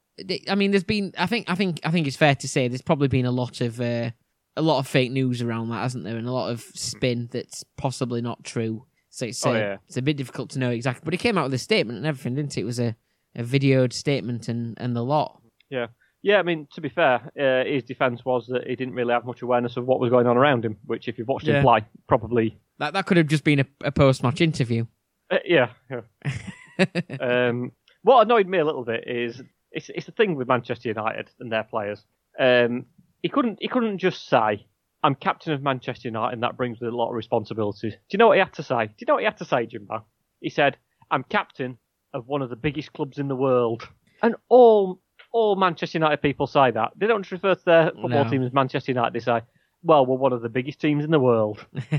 [0.50, 1.14] I mean, there's been.
[1.18, 1.48] I think.
[1.50, 1.80] I think.
[1.84, 4.10] I think it's fair to say there's probably been a lot of uh,
[4.56, 6.18] a lot of fake news around that, hasn't there?
[6.18, 8.86] And a lot of spin that's possibly not true.
[9.18, 9.78] So it's Oh, uh, yeah.
[9.88, 11.02] it's a bit difficult to know exactly.
[11.04, 12.62] But he came out with a statement and everything, didn't it?
[12.62, 12.96] It was a,
[13.36, 15.42] a videoed statement and and the lot.
[15.72, 15.88] Yeah,
[16.22, 19.26] Yeah, I mean, to be fair, uh, his defence was that he didn't really have
[19.26, 21.56] much awareness of what was going on around him, which, if you've watched Yeah.
[21.58, 22.60] him play, probably.
[22.78, 24.86] That that could have just been a, a post match interview.
[25.32, 25.70] Uh, yeah.
[25.90, 26.86] yeah.
[27.20, 27.72] um,
[28.04, 29.42] what annoyed me a little bit is
[29.72, 32.06] it's, it's the thing with Manchester United and their players.
[32.40, 32.86] Um,
[33.24, 34.68] he couldn't he couldn't just say,
[35.04, 37.94] "I'm captain of Manchester United," and that brings with it a lot of responsibilities.
[37.94, 38.88] Do you know what he had to say?
[38.88, 40.06] Do you know what he had to say, Jimbo?
[40.42, 40.78] He said,
[41.12, 41.78] "I'm captain
[42.14, 43.88] of one of the biggest clubs in the world,"
[44.22, 45.02] and all
[45.34, 46.94] all Manchester United people say that.
[46.96, 48.30] They don't just refer to their football No.
[48.30, 49.14] team as Manchester United.
[49.14, 49.42] They say,
[49.84, 51.66] "Well, we're one of the biggest teams in the world."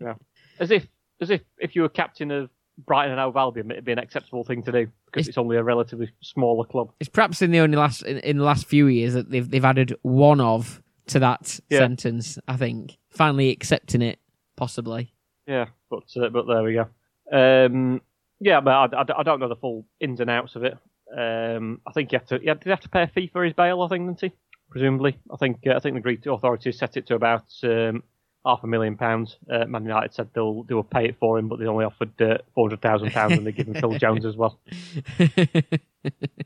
[0.00, 0.14] yeah.
[0.58, 0.86] as if
[1.20, 4.44] as if if you were captain of Brighton and Hove Albion, it'd be an acceptable
[4.44, 6.92] thing to do because It's- it's, only a relatively smaller club.
[7.00, 9.64] it's perhaps in the only last in, in the last few years that they've they've
[9.64, 11.78] added one of to that Yeah.
[11.80, 12.38] sentence.
[12.48, 14.18] I think finally accepting it,
[14.56, 15.12] possibly.
[15.46, 16.86] Yeah, but uh, but there we go.
[17.32, 18.00] Um,
[18.40, 20.76] yeah, but I, I, I don't know the full ins and outs of it.
[21.16, 22.38] Um, I think you have to.
[22.38, 23.82] Did he have to pay a fee for his bail?
[23.82, 24.36] I think, didn't he?
[24.70, 28.02] Presumably, I think uh, I think the Greek authorities set it to about um,
[28.44, 29.36] half a million pounds.
[29.48, 32.20] Uh, Man United said they'll they will pay it for him, but they only offered
[32.20, 34.58] uh, four hundred thousand pounds, and they give him Phil Jones as well.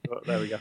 [0.08, 0.58] But there we go.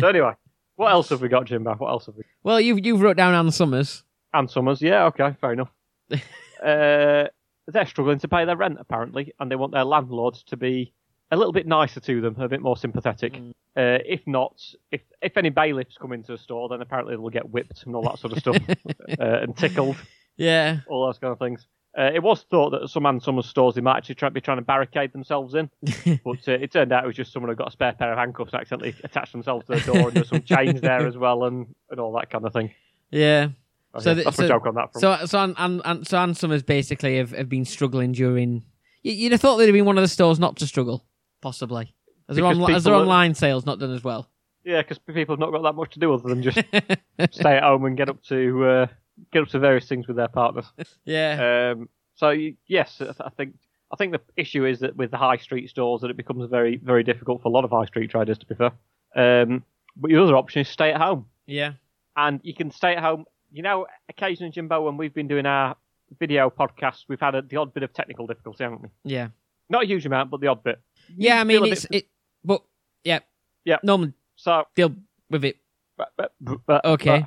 [0.00, 0.32] So anyway,
[0.76, 1.74] what else have we got, Jimbo?
[1.74, 2.24] What else have we?
[2.42, 4.04] well, you've you've wrote down Ann Summers.
[4.34, 5.70] Ann Summers, yeah, okay, fair enough.
[6.12, 7.28] uh,
[7.68, 10.92] they're struggling to pay their rent apparently, and they want their landlords to be
[11.30, 13.32] a little bit nicer to them, a bit more sympathetic.
[13.32, 13.50] Mm.
[13.74, 14.60] Uh, if not,
[14.90, 18.02] if if any bailiffs come into the store, then apparently they'll get whipped and all
[18.02, 18.56] that sort of stuff,
[19.18, 19.96] uh, and tickled,
[20.36, 21.66] Yeah, all those kind of things.
[21.98, 24.56] Uh, it was thought that some Ann Summers stores they might actually try, be trying
[24.56, 25.68] to barricade themselves in,
[26.24, 28.18] but uh, it turned out it was just someone who got a spare pair of
[28.18, 31.44] handcuffs and accidentally attached themselves to the door, and there's some chains there as well,
[31.44, 32.70] and, and all that kind of thing.
[33.10, 33.48] yeah.
[33.94, 34.92] Okay, So the- that's so- my joke on that.
[34.92, 35.00] From.
[35.02, 38.64] So so Ann, Ann, Ann, so Ann Summers basically have, have been struggling during.
[39.02, 41.04] You, you'd have thought they'd have been one of the stores not to struggle,
[41.42, 41.94] possibly.
[42.26, 44.30] As their, onli- as their are- online sales not done as well.
[44.64, 46.56] Yeah, because people have not got that much to do other than just
[47.32, 48.86] stay at home and get up to uh,
[49.32, 50.66] get up to various things with their partners.
[51.04, 51.72] yeah.
[51.74, 52.34] Um, so
[52.66, 53.54] yes, I think
[53.90, 56.76] I think the issue is that with the high street stores that it becomes very
[56.76, 58.72] very difficult for a lot of high street traders to be fair.
[59.14, 59.64] Um,
[59.96, 61.72] but your other option is stay at home, yeah.
[62.16, 63.26] and you can stay at home.
[63.50, 65.76] You know, occasionally, Jimbo, when we've been doing our
[66.18, 68.88] video podcasts, we've had a, the odd bit of technical difficulty, haven't we?
[69.04, 69.28] Yeah.
[69.68, 70.80] Not a huge amount, but the odd bit.
[71.14, 72.06] Yeah, I mean it's it
[72.44, 72.62] but
[73.04, 73.20] yeah.
[73.64, 73.76] Yeah.
[73.82, 74.94] Norman So, deal
[75.30, 75.56] with it.
[75.96, 77.26] but, but, but, Okay.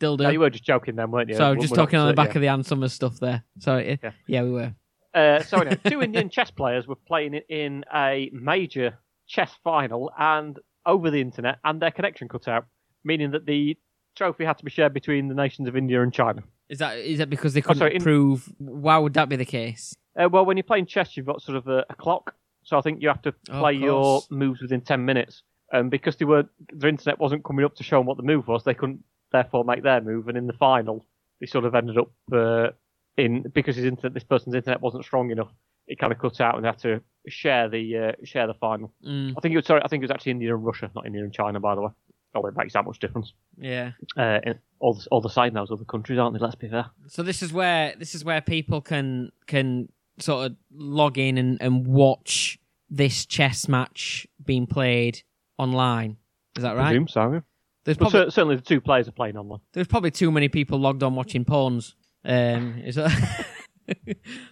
[0.00, 0.20] Dildo.
[0.20, 1.34] no, you were just joking then, weren't you?
[1.36, 2.34] so We're- just talking on the back yeah.
[2.36, 3.44] of the Ann Summers stuff there.
[3.58, 3.88] Sorry.
[3.90, 3.96] Yeah.
[4.02, 4.10] Yeah.
[4.26, 4.74] yeah, we were.
[5.14, 10.10] Uh, so anyway, two Indian chess players were playing it in a major chess final
[10.18, 12.66] and over the internet, and their connection cut out,
[13.04, 13.76] meaning that the
[14.16, 16.42] trophy had to be shared between the nations of India and China.
[16.68, 19.36] Is that is that because they couldn't Oh, sorry, in- prove why would that be
[19.36, 19.94] the case?
[20.18, 22.80] Uh, well, when you're playing chess, you've got sort of a, a clock, so I
[22.80, 25.42] think you have to Oh, play your moves within ten minutes.
[25.72, 28.48] And because they were, their internet wasn't coming up to show them what the move
[28.48, 29.00] was, they couldn't
[29.32, 30.28] therefore make their move.
[30.28, 31.06] And in the final,
[31.40, 32.68] they sort of ended up uh,
[33.16, 35.50] in because his internet, this person's internet wasn't strong enough.
[35.86, 38.92] It kind of cut out, and they had to share the uh, share the final.
[39.06, 39.80] Mm, I think it was sorry.
[39.84, 41.90] I think it was actually India and Russia, not India and China, by the way.
[42.34, 43.32] Oh, it makes that much difference.
[43.56, 43.92] yeah.
[44.16, 44.38] Uh,
[44.80, 46.40] all the all the side those other countries, aren't they?
[46.40, 46.90] Let's be fair.
[47.06, 49.88] So this is where this is where people can can
[50.20, 52.58] sort of log in and, and watch
[52.90, 55.22] this chess match being played
[55.56, 56.16] online.
[56.56, 56.88] Is that right?
[56.88, 57.42] Presume so.
[57.88, 57.94] Yeah.
[57.94, 59.60] There's But probably cer- certainly the two players are playing online.
[59.72, 61.94] there's probably too many people logged on watching porns.
[62.24, 63.46] Um, is that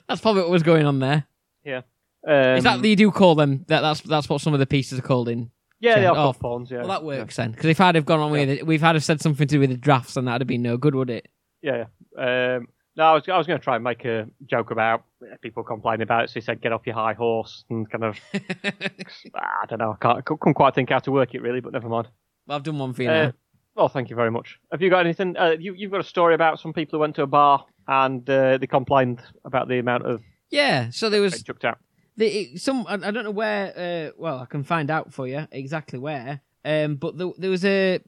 [0.09, 1.27] that's probably what was going on there.
[1.65, 1.83] Yeah.
[2.27, 3.81] Um, is that you do call them that?
[3.81, 5.51] That's that's what some of the pieces are called in.
[5.81, 6.71] yeah, they are oh, pawns.
[6.71, 7.53] Yeah, Well, that works then.
[7.53, 9.61] Because if I'd have gone on with it, we've had have said something to do
[9.61, 11.29] with the drafts, and that'd have been no good, would it?
[11.63, 11.85] Yeah.
[12.17, 12.57] yeah.
[12.57, 15.05] Um, no, I was, I was going to try and make a joke about
[15.43, 16.31] people complaining about it.
[16.31, 19.97] So he said, "Get off your high horse," and kind of, I don't know, I
[20.03, 22.09] can't, couldn't quite think how to work it really, but never mind.
[22.47, 23.33] Well, I've done one for you Uh, now.
[23.75, 24.59] well, thank you very much.
[24.73, 25.37] Have you got anything?
[25.37, 28.29] Uh, you, you've got a story about some people who went to a bar and
[28.29, 31.79] uh, they complained about the amount of Yeah, so there was chucked out.
[32.17, 33.73] the, it- some I, I don't know where.
[33.77, 36.41] Uh, well, I can find out for you exactly where.
[36.65, 38.01] Um, but there, there was a.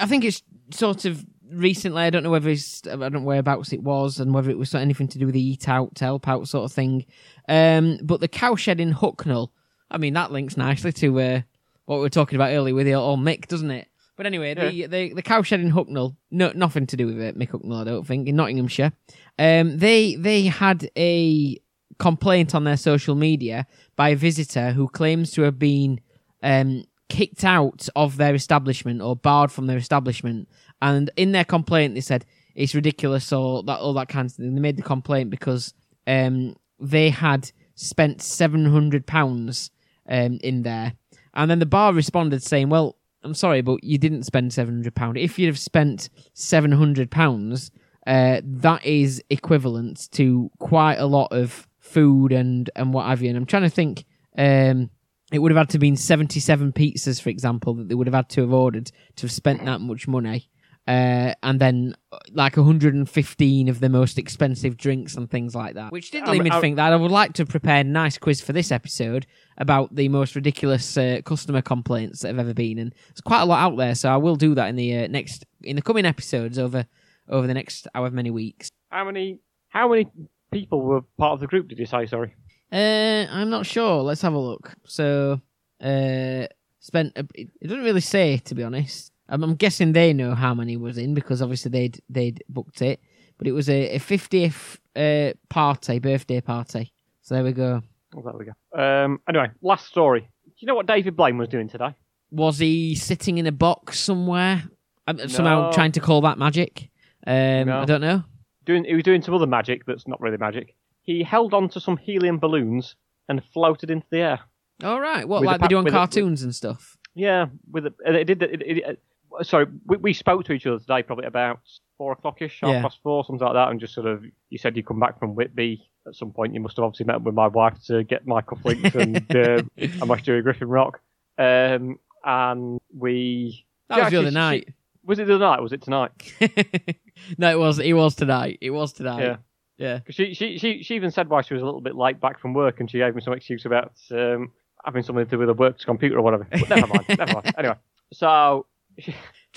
[0.00, 2.02] I think it's sort of recently.
[2.02, 2.86] I don't know whether it's.
[2.86, 5.42] I don't know whereabouts it was and whether it was anything to do with the
[5.46, 7.04] eat out to help out sort of thing.
[7.50, 9.48] Um, but the cowshed in Hucknall.
[9.90, 11.40] I mean, that links nicely to uh,
[11.88, 13.88] what we were talking about earlier with the old Mick, doesn't it?
[14.14, 17.48] But anyway, the, the the cowshed in Hucknall, no, nothing to do with it, Mick
[17.48, 18.92] Hucknall, I don't think, in Nottinghamshire.
[19.38, 21.56] Um, they they had a
[21.98, 23.66] complaint on their social media
[23.96, 26.00] by a visitor who claims to have been
[26.42, 30.46] um, kicked out of their establishment or barred from their establishment.
[30.82, 34.54] And in their complaint, they said it's ridiculous or that all that kind of thing.
[34.54, 35.72] They made the complaint because
[36.06, 39.70] um, they had spent seven hundred pounds
[40.08, 40.94] um, in there,
[41.38, 44.94] and then the bar responded saying, "Well, I'm sorry, but you didn't spend seven hundred
[44.94, 45.16] pound.
[45.16, 47.70] If you'd have spent seven hundred pounds,
[48.06, 53.28] uh, that is equivalent to quite a lot of food and and what have you.
[53.28, 54.04] And I'm trying to think.
[54.36, 54.90] Um,
[55.30, 58.14] it would have had to have been 77 pizzas, for example, that they would have
[58.14, 60.48] had to have ordered to have spent that much money.
[60.88, 65.92] Uh, and then uh, like 115 of the most expensive drinks and things like that,
[65.92, 68.40] which did lead me to think that I would like to prepare a nice quiz
[68.40, 69.26] for this episode
[69.58, 73.44] about the most ridiculous uh, customer complaints that have ever been, and there's quite a
[73.44, 73.94] lot out there.
[73.94, 76.86] So I will do that in the uh, next in the coming episodes over
[77.28, 78.70] over the next however many weeks.
[78.88, 80.06] How many how many
[80.50, 81.68] people were part of the group?
[81.68, 82.06] Did you say?
[82.06, 82.34] Sorry.
[82.72, 84.00] Uh, I'm not sure.
[84.00, 84.72] Let's have a look.
[84.86, 85.42] So,
[85.82, 86.46] uh,
[86.80, 87.12] spent.
[87.14, 89.12] A, it it doesn't really say, to be honest.
[89.28, 93.00] I'm, I'm guessing they know how many was in because obviously they'd they'd booked it.
[93.36, 96.92] But it was a, a 50th uh, party, birthday party.
[97.22, 97.82] So there we go.
[98.16, 98.52] Oh, there we go.
[98.80, 100.20] Um, anyway, last story.
[100.22, 101.94] Do you know what David Blaine was doing today?
[102.30, 104.64] Was he sitting in a box somewhere?
[105.06, 106.90] I'm somehow trying to call that magic.
[107.26, 107.80] Um, No.
[107.80, 108.24] I don't know.
[108.66, 110.74] Doing he was doing some other magic that's not really magic.
[111.02, 112.96] He held on to some helium balloons
[113.28, 114.40] and floated into the air.
[114.84, 115.26] All right.
[115.26, 116.96] What With a like they do on with a- cartoons and stuff?
[117.14, 118.42] Yeah, with a, it did.
[118.42, 119.02] It, it,
[119.42, 121.60] sorry, we, we spoke to each other today, probably about
[121.96, 122.82] four o'clockish, half Yeah.
[122.82, 124.24] past four, something like that, and just sort of.
[124.50, 126.54] You said you come back from Whitby at some point.
[126.54, 129.62] You must have obviously met with my wife to get my cufflinks and uh,
[130.00, 131.00] and watch Jerry Griffin rock.
[131.38, 133.66] Um, and we.
[133.88, 134.68] That Yeah, was the other she- night.
[135.04, 135.62] Was it the other night?
[135.62, 136.10] Was it tonight?
[137.38, 137.78] no, it was.
[137.78, 138.58] It was tonight.
[138.60, 139.22] It was tonight.
[139.22, 139.36] Yeah.
[139.78, 140.00] Yeah.
[140.10, 142.52] she, she, she, she even said why she was a little bit late back from
[142.52, 144.50] work, and she gave me some excuse about um,
[144.84, 146.46] having something to do with her work's computer or whatever.
[146.50, 147.54] But never mind, never mind.
[147.56, 147.76] Anyway,
[148.12, 148.77] so she,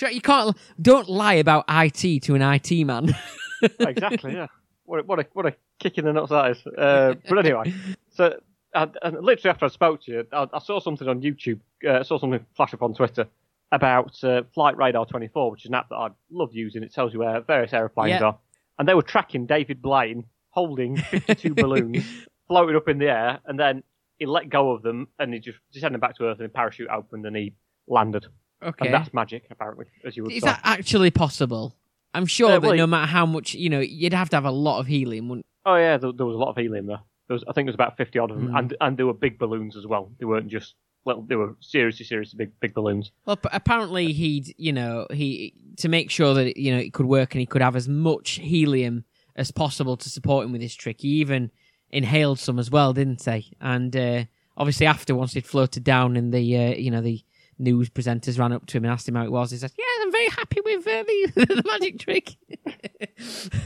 [0.10, 0.56] You can't.
[0.82, 3.16] Don't lie about IT to an IT man.
[3.80, 4.48] exactly, yeah.
[4.86, 6.66] What a, what a what a kick in the nuts that is.
[6.68, 7.74] Uh, but anyway,
[8.12, 8.40] so
[8.74, 11.60] and, and literally after I spoke to you, I, I saw something on YouTube.
[11.86, 13.28] Uh, I saw something flash up on Twitter
[13.72, 16.84] about uh, Flight Radar 24, which is an app that I love using.
[16.84, 18.28] It tells you where various aeroplanes Yeah.
[18.28, 18.38] are,
[18.80, 22.04] and they were tracking David Blaine holding 52 balloons
[22.48, 23.84] floating up in the air, and then
[24.18, 26.90] he let go of them and he just descended back to Earth, and the parachute
[26.90, 27.54] opened and he
[27.88, 28.26] landed.
[28.64, 28.86] Okay.
[28.86, 30.48] And that's magic, apparently, as you would Is say.
[30.50, 31.76] that actually possible?
[32.14, 34.46] I'm sure Uh, that well, no matter how much, you know, you'd have to have
[34.46, 35.30] a lot of helium.
[35.30, 35.46] Wouldn't...
[35.66, 37.00] Oh yeah, there, there was a lot of helium there.
[37.28, 38.56] There was, I think there was about fifty odd of them, Hmm.
[38.58, 40.12] and and there were big balloons as well.
[40.20, 41.22] They weren't just little.
[41.22, 43.12] They were seriously, seriously big, big balloons.
[43.26, 47.06] Well, p- apparently he'd, you know, he to make sure that you know it could
[47.06, 49.06] work and he could have as much helium
[49.38, 51.00] as possible to support him with his trick.
[51.02, 51.52] He even
[51.90, 53.54] inhaled some as well, didn't he?
[53.62, 54.24] And uh,
[54.58, 57.24] obviously, after once he'd floated down, in the uh, you know the
[57.62, 59.86] news presenters ran up to him and asked him how it was, he said, "Yeah,
[60.02, 62.36] I'm very happy with uh, the, the magic trick."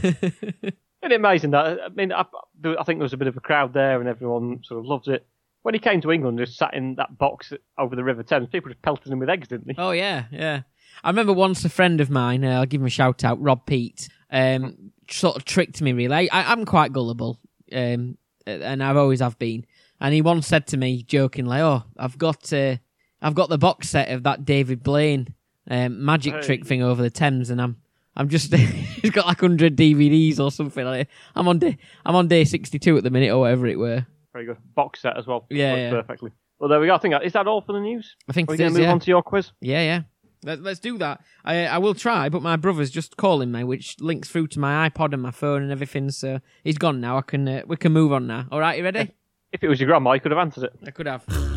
[1.06, 1.80] Isn't it amazing that?
[1.82, 4.62] I mean, I, I think there was a bit of a crowd there, and everyone
[4.64, 5.26] sort of loved it.
[5.62, 8.50] When he came to England, just sat in that box over the River Thames.
[8.52, 9.76] People just pelted him with eggs, didn't they?
[9.78, 10.62] Oh yeah, yeah.
[11.04, 13.66] I remember once a friend of mine, uh, I'll give him a shout out, Rob
[13.66, 15.94] Pete, um, sort of tricked me.
[15.94, 17.40] Really, I, I'm quite gullible,
[17.72, 19.66] um, and I've always have been.
[20.00, 22.78] And he once said to me jokingly, "Oh, I've got, uh,
[23.26, 25.34] I've got the box set of that David Blaine
[25.68, 26.42] um, magic Hey.
[26.42, 27.78] trick thing over the Thames, and I'm,
[28.16, 31.08] I'm just, he's got like hundred DVDs or something like.
[31.36, 34.06] I'm on day, I'm on day sixty two at the minute or whatever it were.
[34.32, 35.48] Very good box set as well.
[35.50, 35.90] Yeah, yeah.
[35.90, 36.32] perfectly.
[36.60, 36.94] Well, there we go.
[36.94, 38.16] I think that, is that all for the news.
[38.30, 38.92] I think Are we it going to move yeah.
[38.92, 39.52] on to your quiz?
[39.60, 40.02] Yeah, yeah.
[40.44, 41.22] Let, let's do that.
[41.44, 44.88] I I will try, but my brother's just calling me, which links through to my
[44.88, 46.12] iPod and my phone and everything.
[46.12, 47.18] So he's gone now.
[47.18, 48.46] I can uh, we can move on now.
[48.52, 49.12] All right, you ready?
[49.52, 50.74] If it was your grandma, you could have answered it.
[50.86, 51.55] I could have.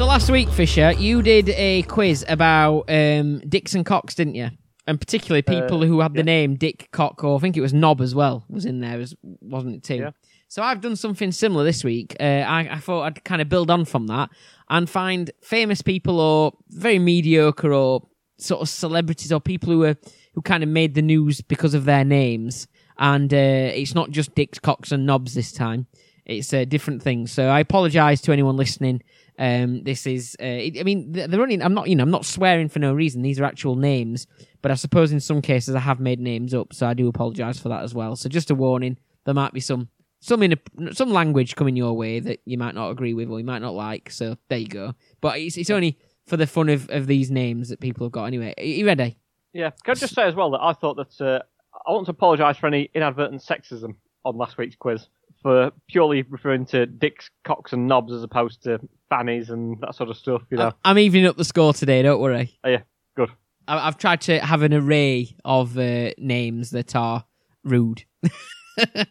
[0.00, 4.48] So last week, Fisher, you did a quiz about um, Dicks and Cocks, didn't you?
[4.86, 7.74] And particularly people Uh, who had the name Dick Cock, or I think it was
[7.74, 9.96] Knob as well, was in there, as, wasn't it too?
[9.96, 10.10] Yeah.
[10.48, 12.16] So I've done something similar this week.
[12.18, 14.30] Uh, I, I thought I'd kind of build on from that.
[14.70, 19.96] and find famous people or very mediocre or sort of celebrities or people who were
[20.32, 22.68] who kind of made the news because of their names.
[22.96, 25.88] And uh, it's not just dicks, cocks, and knobs this time.
[26.24, 27.32] It's uh, different things.
[27.32, 29.02] So I apologise to anyone listening.
[29.40, 31.62] Um, this is, uh, I mean, they're only.
[31.62, 33.22] I'm not, you know, I'm not swearing for no reason.
[33.22, 34.26] These are actual names,
[34.60, 37.58] but I suppose in some cases I have made names up, so I do apologise
[37.58, 38.16] for that as well.
[38.16, 39.88] So just a warning: there might be some
[40.20, 43.38] some in a, some language coming your way that you might not agree with or
[43.38, 44.10] you might not like.
[44.10, 44.94] So there you go.
[45.22, 48.24] But it's it's only for the fun of, of these names that people have got.
[48.24, 49.16] Anyway, are you ready?
[49.54, 49.70] Yeah.
[49.84, 51.42] Can I just say as well that I thought that uh,
[51.88, 55.08] I want to apologise for any inadvertent sexism on last week's quiz
[55.42, 58.78] for purely referring to dicks, cocks, and knobs as opposed to
[59.08, 60.42] fannies and that sort of stuff.
[60.50, 60.72] You know.
[60.84, 62.02] I'm evening up the score today.
[62.02, 62.58] Don't worry.
[62.64, 62.82] Oh, yeah.
[63.16, 63.30] Good.
[63.66, 67.24] I- I've tried to have an array of uh, names that are
[67.64, 68.04] rude.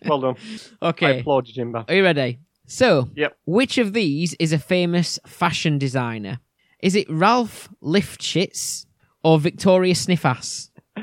[0.08, 0.36] Well done.
[0.82, 1.06] Okay.
[1.06, 1.86] I applaud you, Jimbo.
[1.88, 2.40] Are you ready?
[2.66, 3.38] So, Yep.
[3.46, 6.40] which of these is a famous fashion designer?
[6.82, 8.88] Is it Ralph Lifshitz
[9.24, 10.72] or Victoria Sniffass?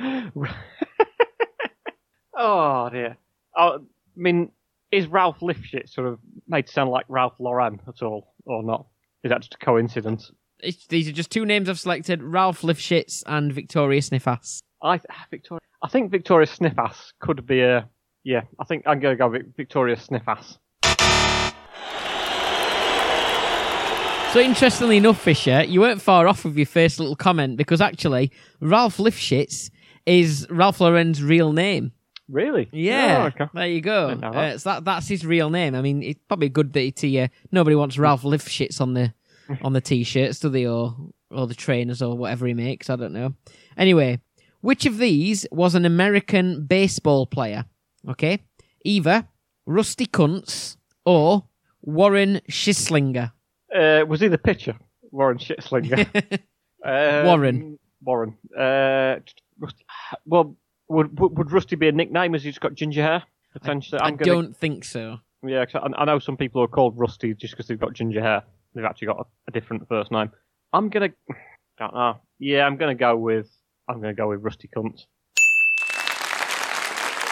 [2.36, 3.16] oh dear.
[3.56, 3.78] Oh, I
[4.16, 4.50] mean,
[4.92, 6.18] is Ralph Lifshitz sort of
[6.48, 8.86] made to sound like Ralph Lauren at all, or not?
[9.24, 10.30] Is that just a coincidence?
[10.60, 14.60] It's, these are just two names I've selected: Ralph Lifshitz and Victoria Sniffass.
[14.82, 15.60] I ah, Victoria.
[15.82, 17.88] I think Victoria Sniffass could be a.
[18.24, 20.58] Yeah, I think I'm going to go with Victoria Sniffass.
[24.32, 28.30] So interestingly enough, Fisher, you weren't far off with your first little comment because actually
[28.60, 29.70] Ralph Lifshitz
[30.04, 31.92] is Ralph Lauren's real name.
[32.28, 32.68] Really?
[32.72, 33.50] Yeah, Oh, okay.
[33.54, 34.08] there you go.
[34.10, 35.74] Didn't Uh, so that, that's his real name.
[35.74, 39.12] I mean, it's probably good that it's uh, nobody wants Ralph Lifshitz on the
[39.62, 40.96] on the t-shirts, do they, or
[41.30, 42.90] or the trainers or whatever he makes?
[42.90, 43.34] I don't know.
[43.76, 44.20] Anyway,
[44.60, 47.64] which of these was an American baseball player?
[48.08, 48.40] Okay,
[48.84, 49.28] either
[49.66, 51.44] Rusty Kuntz or
[51.82, 53.32] Warren Schislinger.
[53.72, 54.76] Uh, was he the pitcher?
[55.12, 56.40] Warren Schislinger.
[56.84, 57.78] Um, Warren.
[58.04, 58.36] Warren.
[58.56, 59.16] Uh.
[60.24, 60.56] Well,
[60.88, 63.22] would, would would Rusty be a nickname as he's got ginger hair?
[63.52, 64.00] Potentially.
[64.00, 65.18] I I'm gonna, don't think so.
[65.46, 68.20] Yeah, 'cause I, I know some people are called Rusty just because they've got ginger
[68.22, 68.42] hair.
[68.74, 70.30] They've actually got a, a different first name.
[70.72, 71.10] I'm gonna.
[71.78, 72.18] Don't know.
[72.38, 73.50] Yeah, I'm gonna go with.
[73.88, 75.04] I'm gonna go with Rusty Cunt.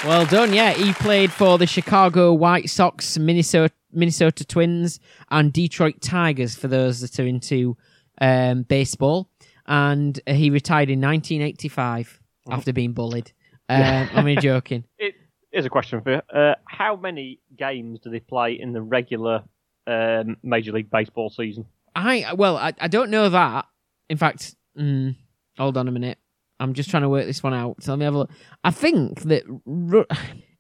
[0.05, 0.73] Well done, yeah.
[0.73, 5.01] He played for the Chicago White Sox, Minnesota Minnesota Twins,
[5.31, 7.77] and Detroit Tigers for those that are into
[8.21, 9.31] um, baseball.
[9.67, 13.33] And he retired in 1985 after being bullied.
[13.69, 14.85] Um, I'm only joking.
[14.99, 16.21] It is a question for you.
[16.37, 19.45] Uh, how many games do they play in the regular
[19.87, 21.65] um, Major League Baseball season?
[21.95, 23.67] I well, I, I don't know that.
[24.11, 25.15] In fact, mm,
[25.57, 26.19] hold on a minute.
[26.59, 27.83] I'm just trying to work this one out.
[27.85, 28.31] So let me have a look.
[28.65, 29.45] I think that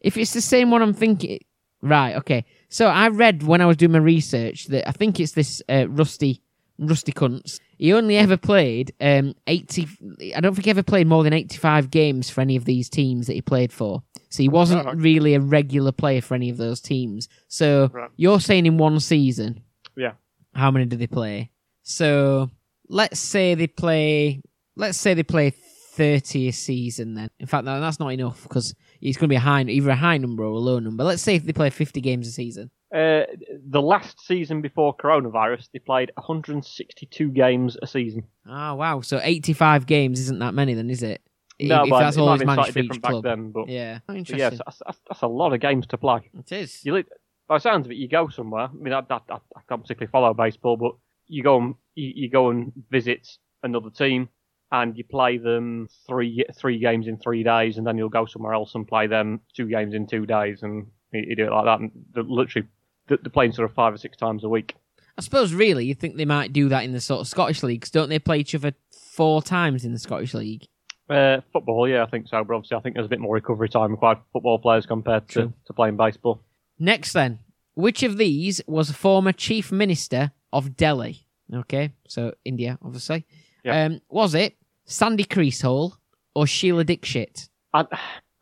[0.00, 1.40] if it's the same one, I'm thinking.
[1.82, 2.14] Right.
[2.14, 2.44] Okay.
[2.68, 5.88] So I read when I was doing my research that I think it's this uh,
[5.88, 6.40] Rusty
[6.78, 7.60] Rusty Kuntz.
[7.78, 9.86] He only ever played um, 80.
[10.34, 13.26] I don't think he ever played more than 85 games for any of these teams
[13.26, 14.02] that he played for.
[14.30, 14.96] So he wasn't Right.
[14.96, 17.28] really a regular player for any of those teams.
[17.48, 18.10] So Right.
[18.16, 19.62] you're saying in one season.
[19.96, 20.12] Yeah.
[20.54, 21.50] How many do they play?
[21.82, 22.50] So
[22.88, 24.40] let's say they play.
[24.76, 25.50] Let's say they play
[25.92, 27.14] thirty a season.
[27.14, 29.90] Then, in fact, no, that's not enough because it's going to be a high, either
[29.90, 31.04] a high number or a low number.
[31.04, 32.70] Let's say if they play fifty games a season.
[32.94, 33.24] Uh,
[33.68, 38.22] the last season before coronavirus, they played 162 games a season.
[38.46, 39.00] Oh wow!
[39.00, 41.20] So eighty-five games isn't that many, then, is it?
[41.60, 43.24] No, if but that's it all might he's be managed slightly different back club.
[43.24, 43.50] then.
[43.52, 44.38] But, Yeah, but interesting.
[44.38, 46.30] yes, that's, that's, that's a lot of games to play.
[46.38, 46.84] it is.
[46.84, 47.04] You,
[47.48, 48.64] by the sounds of it, you go somewhere.
[48.64, 49.38] I mean, I, I, I
[49.68, 50.92] don't particularly follow baseball, but
[51.26, 53.28] you go and you, you go and visit
[53.62, 54.28] another team,
[54.72, 58.52] and you play them three three games in three days, and then you'll go somewhere
[58.54, 61.64] else and play them two games in two days, and you, you do it like
[61.66, 61.80] that.
[61.80, 62.66] And literally,
[63.08, 64.74] they're playing sort of five or six times a week.
[65.16, 67.90] I suppose really you think they might do that in the sort of Scottish leagues,
[67.90, 68.18] don't they?
[68.18, 68.72] Play each other
[69.12, 70.66] four times in the Scottish league.
[71.08, 72.42] Uh, football, yeah, I think so.
[72.42, 75.28] But obviously, I think there's a bit more recovery time required for football players compared
[75.30, 76.40] to, to playing baseball.
[76.78, 77.40] Next, then,
[77.74, 81.26] which of these was a former chief minister of Delhi?
[81.52, 83.26] Okay, so India, obviously.
[83.62, 83.84] Yeah.
[83.84, 85.92] Um, was it Sandy Creasehole
[86.34, 87.48] or Sheila Dikshit?
[87.72, 87.84] I,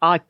[0.00, 0.20] I,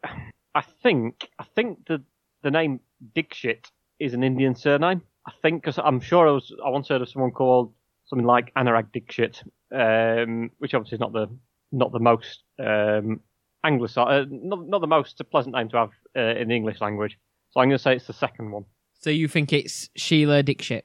[0.54, 2.02] I think, I think the
[2.42, 2.80] the name
[3.14, 3.68] Dixit
[4.02, 5.02] is an Indian surname.
[5.26, 7.72] I think because I'm sure I was I once heard of someone called
[8.06, 9.42] something like Anurag Dixit,
[9.74, 11.28] um, which obviously is not the
[11.70, 13.20] not the most um,
[13.64, 17.16] Anglicised, uh, not not the most pleasant name to have uh, in the English language.
[17.50, 18.64] So I'm going to say it's the second one.
[19.00, 20.82] So you think it's Sheila Dikshit?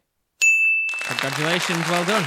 [1.07, 2.25] Congratulations, well done.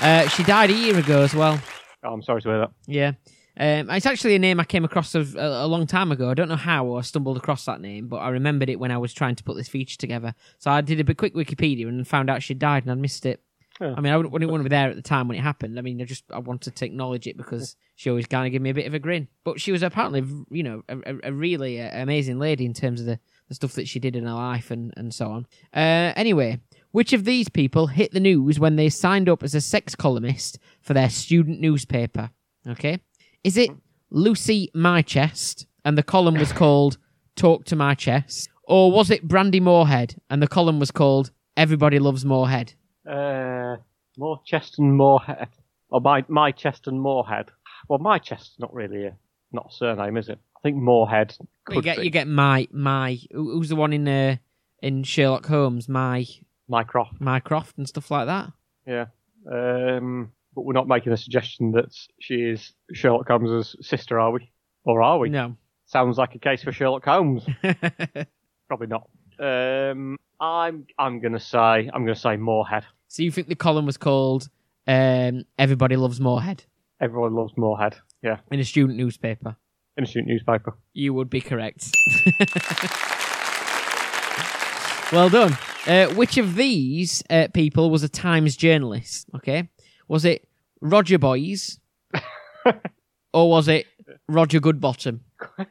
[0.00, 1.60] Uh, she died a year ago as well.
[2.02, 2.70] Oh, I'm sorry to hear that.
[2.86, 3.12] Yeah.
[3.58, 6.30] Um, it's actually a name I came across of a, a long time ago.
[6.30, 8.98] I don't know how I stumbled across that name, but I remembered it when I
[8.98, 10.34] was trying to put this feature together.
[10.58, 13.26] So I did a bit quick Wikipedia and found out she died, and I missed
[13.26, 13.42] it.
[13.80, 13.94] Yeah.
[13.96, 15.78] I mean, I wouldn't, wouldn't want to be there at the time when it happened.
[15.78, 18.60] I mean, I just I wanted to acknowledge it because she always kind of gave
[18.60, 19.28] me a bit of a grin.
[19.44, 23.00] But she was apparently, you know, a, a, a really uh, amazing lady in terms
[23.00, 25.46] of the, the stuff that she did in her life and, and so on.
[25.72, 29.60] Uh, anyway, which of these people hit the news when they signed up as a
[29.60, 32.30] sex columnist for their student newspaper?
[32.66, 33.00] Okay.
[33.44, 33.70] Is it
[34.10, 36.98] Lucy My Chest and the column was called
[37.36, 38.48] Talk to My Chest?
[38.64, 42.74] Or was it Brandy Moorhead and the column was called Everybody Loves Moorhead?
[43.08, 43.76] Uh,
[44.18, 45.48] more chest and Moorhead.
[45.90, 47.50] Or my my chest and Moorhead.
[47.88, 49.16] Well, my chest's not really a
[49.52, 50.38] not a surname, is it?
[50.56, 51.34] I think Moorhead
[51.64, 52.04] could you get be.
[52.04, 54.36] you get my my who's the one in uh,
[54.82, 56.26] in Sherlock Holmes my
[56.68, 57.20] Mycroft.
[57.20, 58.52] Mycroft and stuff like that.
[58.86, 59.06] Yeah.
[59.50, 64.50] Um, but we're not making a suggestion that she is Sherlock Holmes' sister, are we?
[64.82, 65.28] Or are we?
[65.28, 65.56] No.
[65.86, 67.46] Sounds like a case for Sherlock Holmes.
[68.66, 69.08] Probably not.
[69.38, 72.84] Um, I'm I'm gonna say I'm gonna say Moorhead.
[73.06, 74.48] so you think the column was called
[74.88, 76.64] um, Everybody Loves Moorhead
[77.00, 77.94] Everyone loves Moorhead.
[78.20, 79.54] Yeah, in a student newspaper?
[79.96, 80.76] in a student newspaper.
[80.92, 81.88] You would be correct.
[85.12, 85.56] well done.
[85.86, 89.28] Uh, which of these uh, people was a Times journalist?
[89.36, 89.68] Okay,
[90.08, 90.47] was it
[90.80, 91.78] Roger Boys,
[93.32, 93.86] or was it
[94.28, 95.20] Roger Goodbottom?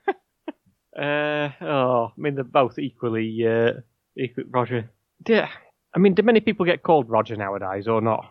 [0.98, 3.74] Uh, oh, I mean they're both equally uh,
[4.18, 4.46] equal.
[4.50, 4.90] Roger.
[5.28, 5.48] Yeah.
[5.96, 8.26] I mean, do many people get called Roger nowadays or not?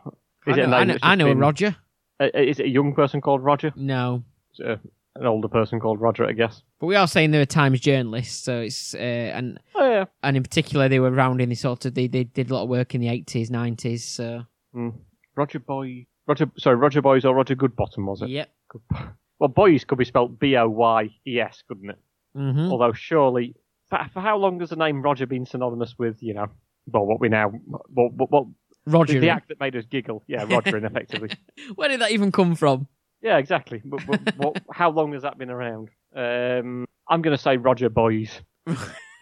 [0.47, 1.77] I Is it a know, I know, I know a Roger.
[2.21, 3.73] Uh, is it a young person called Roger?
[3.77, 4.25] No,
[4.59, 4.81] it
[5.15, 6.27] an older person called Roger?
[6.27, 6.63] I guess.
[6.81, 10.05] but we are saying they're Times journalists, so it's uh, and Oh yeah.
[10.25, 12.65] and in particular they were around in the sort of they, they did a lot
[12.65, 14.05] of work in the eighties, nineties.
[14.05, 14.43] So
[14.75, 14.93] Mm.
[15.37, 16.07] Roger Boy.
[16.27, 16.51] Roger.
[16.59, 18.29] Sorry, Roger Boys or Roger Goodbottom was it?
[18.29, 18.51] yep.
[19.39, 21.99] Well, Boys could be spelled B O Y E S, couldn't it?
[22.35, 23.55] hmm Although surely,
[23.91, 26.47] for, for how long has the name Roger been synonymous with you know?
[26.91, 28.47] Well, what we now, well, what, what
[28.87, 29.21] Roger.
[29.21, 30.23] the, act that made us giggle?
[30.27, 31.31] Yeah, Roger, effectively.
[31.75, 32.87] Where did that even come from?
[33.21, 33.83] Yeah, exactly.
[33.85, 35.91] But, but what, how long has that been around?
[36.15, 38.41] Um, I'm going to say Roger Boys.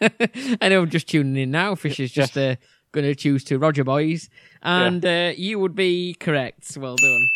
[0.01, 1.75] I know I'm just tuning in now.
[1.75, 2.57] Fish is just uh,
[2.95, 4.31] going to choose to Roger Boys.
[4.63, 6.77] And uh, you would be correct.
[6.79, 7.29] Well done.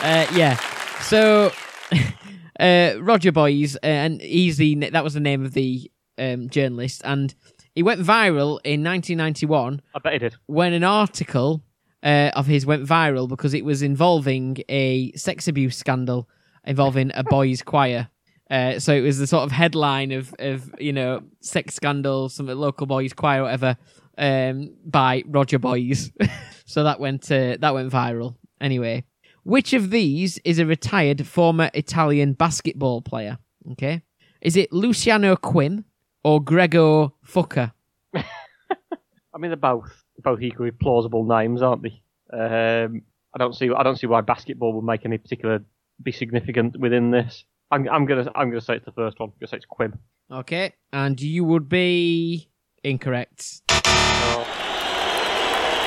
[0.00, 0.58] Uh, yeah.
[1.02, 1.52] So,
[2.60, 7.02] uh, Roger Boys, uh, and he's the, that was the name of the um, journalist.
[7.04, 7.34] And
[7.74, 10.34] he went viral in 1991 I bet he did.
[10.46, 11.62] when an article
[12.02, 16.28] uh, of his went viral because it was involving a sex abuse scandal
[16.64, 18.08] involving a boys' choir.
[18.50, 22.46] Uh, so it was the sort of headline of, of you know sex scandal, some
[22.46, 23.76] local boys' choir, whatever,
[24.16, 26.10] um, by Roger Boys.
[26.64, 28.36] so that went uh, that went viral.
[28.60, 29.04] Anyway,
[29.44, 33.38] which of these is a retired former Italian basketball player?
[33.72, 34.02] Okay,
[34.40, 35.84] is it Luciano Quinn
[36.24, 37.72] or Gregor Fucker?
[38.14, 42.02] I mean, they're both both equally plausible names, aren't they?
[42.32, 43.02] Um,
[43.34, 45.62] I don't see I don't see why basketball would make any particular
[46.02, 47.44] be significant within this.
[47.70, 49.28] I'm, I'm gonna I'm gonna say it's the first one.
[49.30, 49.98] I'm gonna say it's Quib.
[50.30, 52.50] Okay, and you would be
[52.82, 53.62] incorrect.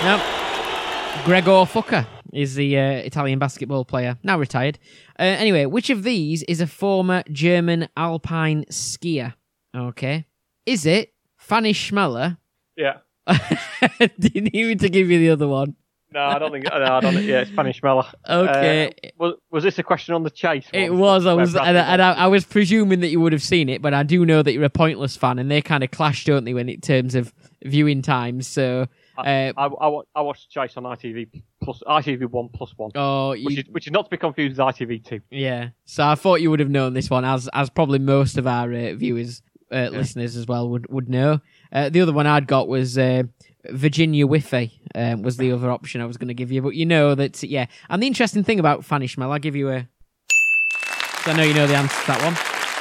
[0.04, 0.20] No.
[1.26, 4.80] Gregor Fucker is the uh, Italian basketball player, now retired.
[5.20, 9.34] Uh, anyway, which of these is a former German alpine skier?
[9.76, 10.26] Okay.
[10.66, 12.38] Is it Fanny Schmeller?
[12.76, 12.98] Yeah.
[14.20, 15.76] Didn't even to give you the other one.
[16.14, 16.66] No, I don't think.
[16.66, 17.24] No, I don't.
[17.24, 18.05] Yeah, it's Spanish Miller.
[18.30, 18.91] Okay.
[19.03, 20.68] Uh, was was this a question on the chase?
[20.74, 21.26] It was.
[21.26, 23.82] I was, and, I, and I, I was presuming that you would have seen it,
[23.82, 26.43] but I do know that you're a pointless fan, and they kind of clash, don't
[26.43, 27.34] they, when it terms of
[27.64, 28.47] viewing times.
[28.47, 28.88] So,
[29.18, 33.45] uh, I, I, I watched Chase on ITV plus ITV one plus one, oh, you,
[33.45, 35.22] which is which is not to be confused with ITV two.
[35.30, 35.70] yeah.
[35.86, 38.74] So I thought you would have known this one, as as probably most of our
[38.74, 39.41] uh, viewers,
[39.72, 41.39] uh, listeners as well would would know.
[41.72, 43.24] Uh, the other one I'd got was uh,
[43.70, 44.72] Virginia Whiffy.
[44.95, 47.41] Um, was the other option I was going to give you, but you know that
[47.43, 47.68] yeah.
[47.89, 49.88] And the interesting thing about Fanny Schmel, I'll give you a.
[51.26, 52.34] I know you know the answer to that one.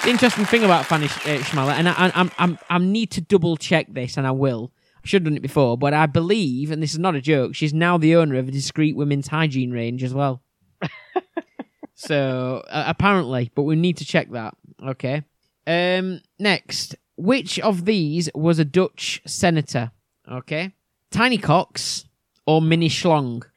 [0.05, 3.11] The interesting thing about Fanny Sch- uh, Schmeller, and I, I, I'm, I'm, I need
[3.12, 4.72] to double check this, and I will.
[4.97, 7.55] I should have done it before, but I believe, and this is not a joke,
[7.55, 10.43] she's now the owner of a discreet women's hygiene range as well.
[11.95, 14.55] so uh, apparently, but we need to check that.
[14.83, 15.22] Okay.
[15.66, 16.22] Um.
[16.39, 19.93] Next, which of these was a Dutch senator?
[20.31, 20.72] Okay.
[21.11, 22.05] Tiny cocks
[22.47, 23.43] or Mini Schlong?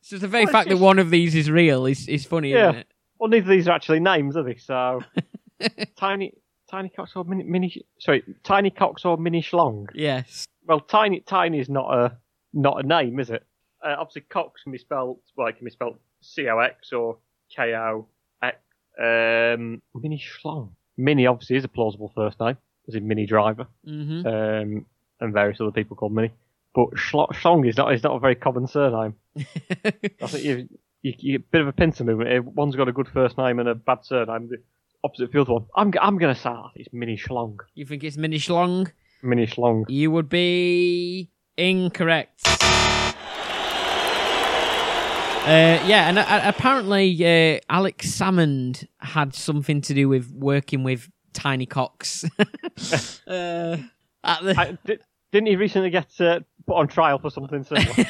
[0.00, 2.50] It's just the very Well, fact that one of these is real is is funny,
[2.52, 2.70] Yeah.
[2.70, 2.86] isn't it?
[3.18, 4.56] Well, neither of these are actually names, are they?
[4.56, 5.02] So,
[5.96, 6.32] tiny,
[6.70, 9.86] tiny cocks or mini, mini, sorry, tiny cocks or mini schlong.
[9.94, 10.46] Yes.
[10.66, 12.16] Well, tiny, tiny is not a
[12.54, 13.44] not a name, is it?
[13.84, 17.18] Uh, obviously, cocks can be spelled well, it can be spelled C O X or
[17.54, 18.06] K O
[18.42, 18.56] X.
[18.98, 20.70] Um, mini schlong.
[20.96, 22.56] Mini obviously is a plausible first name,
[22.88, 24.86] as in Minnie Driver, hmm um,
[25.20, 26.30] and various other people called Mini.
[26.74, 29.14] but Schlo- Schlong is not is not a very common surname.
[29.36, 30.68] I think you
[31.02, 32.30] you, you a bit of a pincer movement.
[32.30, 32.42] here.
[32.42, 34.48] One's got a good first name and a bad surname.
[34.48, 34.56] The
[35.04, 35.66] opposite field one.
[35.76, 37.58] I'm I'm gonna say it's Mini Schlong.
[37.74, 38.90] you think it's Mini Schlong?
[39.22, 39.84] Mini Schlong.
[39.88, 42.42] You would be incorrect.
[45.46, 51.08] Uh, yeah, and uh, apparently uh, Alex Salmond had something to do with working with
[51.32, 52.24] tiny cocks.
[53.26, 53.76] uh,
[54.24, 54.54] at the...
[54.56, 54.78] I,
[55.30, 57.86] didn't he recently get uh, put on trial for something similar?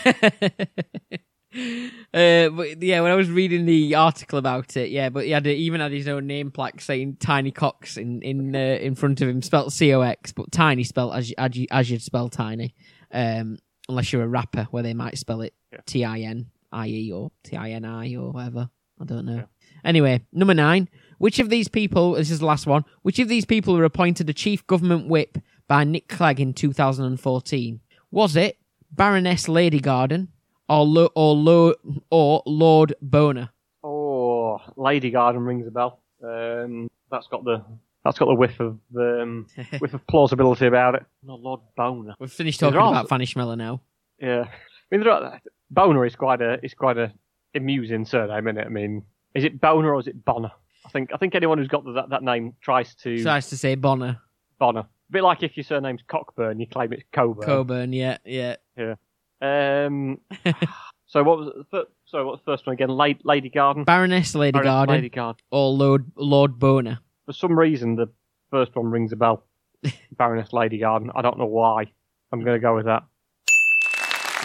[2.15, 5.47] uh, but yeah, when I was reading the article about it, yeah, but he had
[5.47, 9.21] a, even had his own name plaque saying "Tiny Cox" in in uh, in front
[9.21, 12.29] of him, spelt C O X, but tiny spelt as as, you, as you'd spell
[12.29, 12.75] tiny,
[13.13, 13.59] um,
[13.89, 15.81] unless you're a rapper where they might spell it Yeah.
[15.87, 18.71] T I N I E or T I N I or whatever.
[19.01, 19.45] I don't know.
[19.85, 20.89] Anyway, number nine.
[21.19, 22.13] Which of these people?
[22.13, 22.85] This is the last one.
[23.03, 27.81] Which of these people were appointed a chief government whip by Nick Clegg in 2014?
[28.11, 28.57] Was it
[28.91, 30.29] Baroness Lady Garden
[30.69, 31.75] or Lo- or Lo-
[32.11, 33.51] or Lord Boner?
[33.85, 36.01] oh, Lady Garden rings a bell.
[36.23, 37.65] Um, that's got the
[38.05, 39.47] that's got the whiff of um,
[39.81, 41.05] whiff of plausibility about it.
[41.23, 42.15] No, Lord Boner.
[42.19, 43.81] We've finished talking all- about Fanny Schmeller now.
[44.21, 44.51] Yeah, I
[44.91, 45.41] mean, there are,
[45.71, 47.13] Boner is quite a is quite a
[47.55, 48.67] amusing surname, isn't it?
[48.67, 49.03] I mean,
[49.35, 50.51] is it Boner or is it Bonner?
[50.89, 53.75] I think I think anyone who's got that that name tries to Tries to say
[53.75, 54.19] Bonner.
[54.59, 54.81] Bonner.
[54.81, 57.45] A bit like if your surname's Cockburn, you claim it's Coburn.
[57.45, 58.57] Coburn, yeah, yeah.
[59.43, 60.19] um,
[61.07, 62.25] so what was the sorry?
[62.25, 62.89] What was the first one again?
[62.89, 63.85] Lady, Lady Garden.
[63.85, 65.43] Baroness Lady Baroness Garden Lady Garden.
[65.51, 67.01] or Lord Lord Boner.
[67.27, 68.09] For some reason, the
[68.51, 69.45] first one rings a bell.
[70.17, 71.11] Baroness Lady Garden.
[71.15, 71.85] I don't know why.
[72.33, 73.03] I'm going to go with that.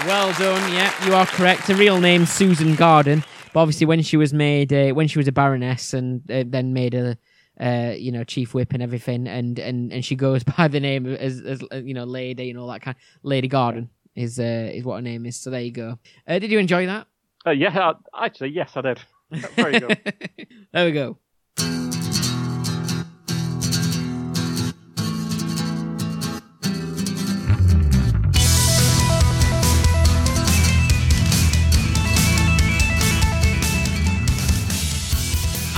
[0.06, 0.74] Well done.
[0.74, 1.62] Yeah, you are correct.
[1.64, 3.24] Her real name's Susan Garden,
[3.54, 6.74] but obviously when she was made, uh, when she was a baroness, and uh, then
[6.74, 7.18] made a,
[7.60, 11.06] uh, you know, chief whip and everything, and and and she goes by the name
[11.06, 12.98] as, as uh, you know, lady and all that kind.
[13.24, 15.36] Lady Garden is uh, is what her name is.
[15.38, 16.00] So there you go.
[16.28, 17.08] Uh, did you enjoy that?
[17.46, 19.00] Uh, yeah, I- actually, yes, I did.
[19.56, 20.14] Very good.
[20.74, 21.18] there we go.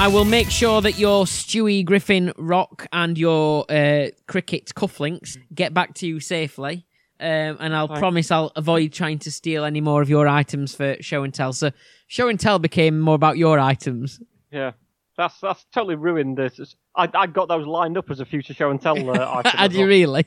[0.06, 5.74] I will make sure that your Stewie Griffin rock and your uh, cricket cufflinks get
[5.74, 6.86] back to you safely.
[7.20, 10.96] Um, and I'll promise I'll avoid trying to steal any more of your items for
[11.02, 11.54] show and tell.
[11.54, 11.72] So
[12.06, 14.20] show and tell became more about your items.
[14.52, 14.74] yeah,
[15.18, 16.76] that's that's totally ruined this.
[16.96, 19.58] I I got those lined up as a future show and tell uh, item.
[19.58, 19.88] Had you well.
[19.88, 20.26] really?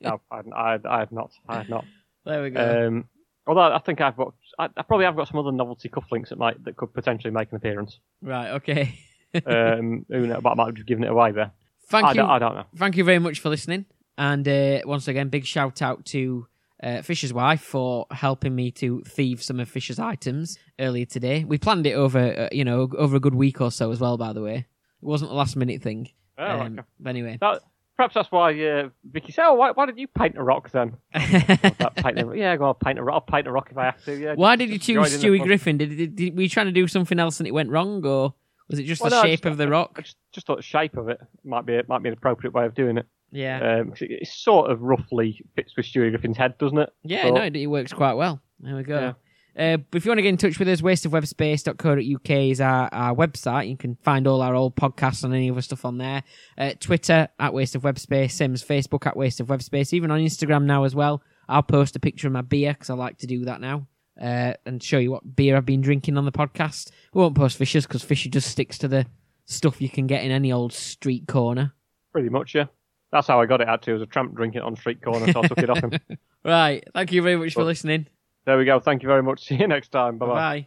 [0.00, 1.32] No, I, I, I had not.
[1.46, 1.84] I have not.
[2.24, 2.86] there we go.
[2.86, 3.08] Um,
[3.46, 6.38] although I think I've got, I, I probably have got some other novelty cufflinks that
[6.38, 7.98] might that could potentially make an appearance.
[8.22, 8.50] right.
[8.52, 8.98] Okay.
[9.46, 11.52] Um, who knows, but I might have just given it away there.
[11.88, 12.14] Thank I you.
[12.16, 12.64] don't, I don't know.
[12.76, 13.86] Thank you very much for listening.
[14.18, 16.46] And uh, once again, big shout out to
[16.82, 21.44] uh, Fisher's wife for helping me to thieve some of Fisher's items earlier today.
[21.44, 24.18] We planned it over, uh, you know, over a good week or so as well.
[24.18, 24.66] By the way, it
[25.00, 26.10] wasn't a last minute thing.
[26.36, 26.82] Oh, Um, okay.
[27.00, 27.62] but anyway, That,
[28.02, 30.96] perhaps that's why uh, Vicky said, "Oh, why, why did you paint a rock then?"
[31.14, 33.14] Paint a, yeah, go on, paint a rock.
[33.14, 34.16] I'll paint a rock if I have to.
[34.18, 34.34] Yeah.
[34.34, 35.42] why did you choose it in the Stewie.
[35.46, 35.78] Griffin?
[35.78, 38.34] Did, did, did were you trying to do something else and it went wrong, or
[38.68, 40.00] was it just Well, the no, shape just- of the I rock?
[40.02, 42.74] just, just thought the shape of it might be might be an appropriate way of
[42.74, 43.06] doing it.
[43.30, 46.92] Yeah, Um, it, it sort of roughly fits with Stewie Griffin's head, doesn't it?
[47.02, 48.40] yeah, so- no, it, it works quite well.
[48.60, 49.14] There we go.
[49.56, 53.14] Uh, but if you want to get in touch with us, wasteofwebspace.co.uk is our, our
[53.14, 53.68] website.
[53.68, 56.22] You can find all our old podcasts and any other stuff on there.
[56.56, 60.20] Uh, Twitter at Waste of Webspace, same as Facebook at Waste of Webspace, even on
[60.20, 61.22] Instagram now as well.
[61.48, 63.86] I'll post a picture of my beer because I like to do that now
[64.20, 66.90] uh, and show you what beer I've been drinking on the podcast.
[67.12, 69.06] We won't post Fisher's because Fisher just sticks to the
[69.44, 71.74] stuff you can get in any old street corner.
[72.12, 72.66] Pretty much, yeah.
[73.10, 73.68] That's how I got it.
[73.68, 75.92] Actually, as a tramp drinking it on street corner, so I took it off him.
[76.44, 76.82] Right.
[76.92, 78.08] Thank you very much for listening.
[78.44, 78.80] There we go.
[78.80, 79.44] Thank you very much.
[79.46, 80.18] See you next time.
[80.18, 80.66] Bye bye.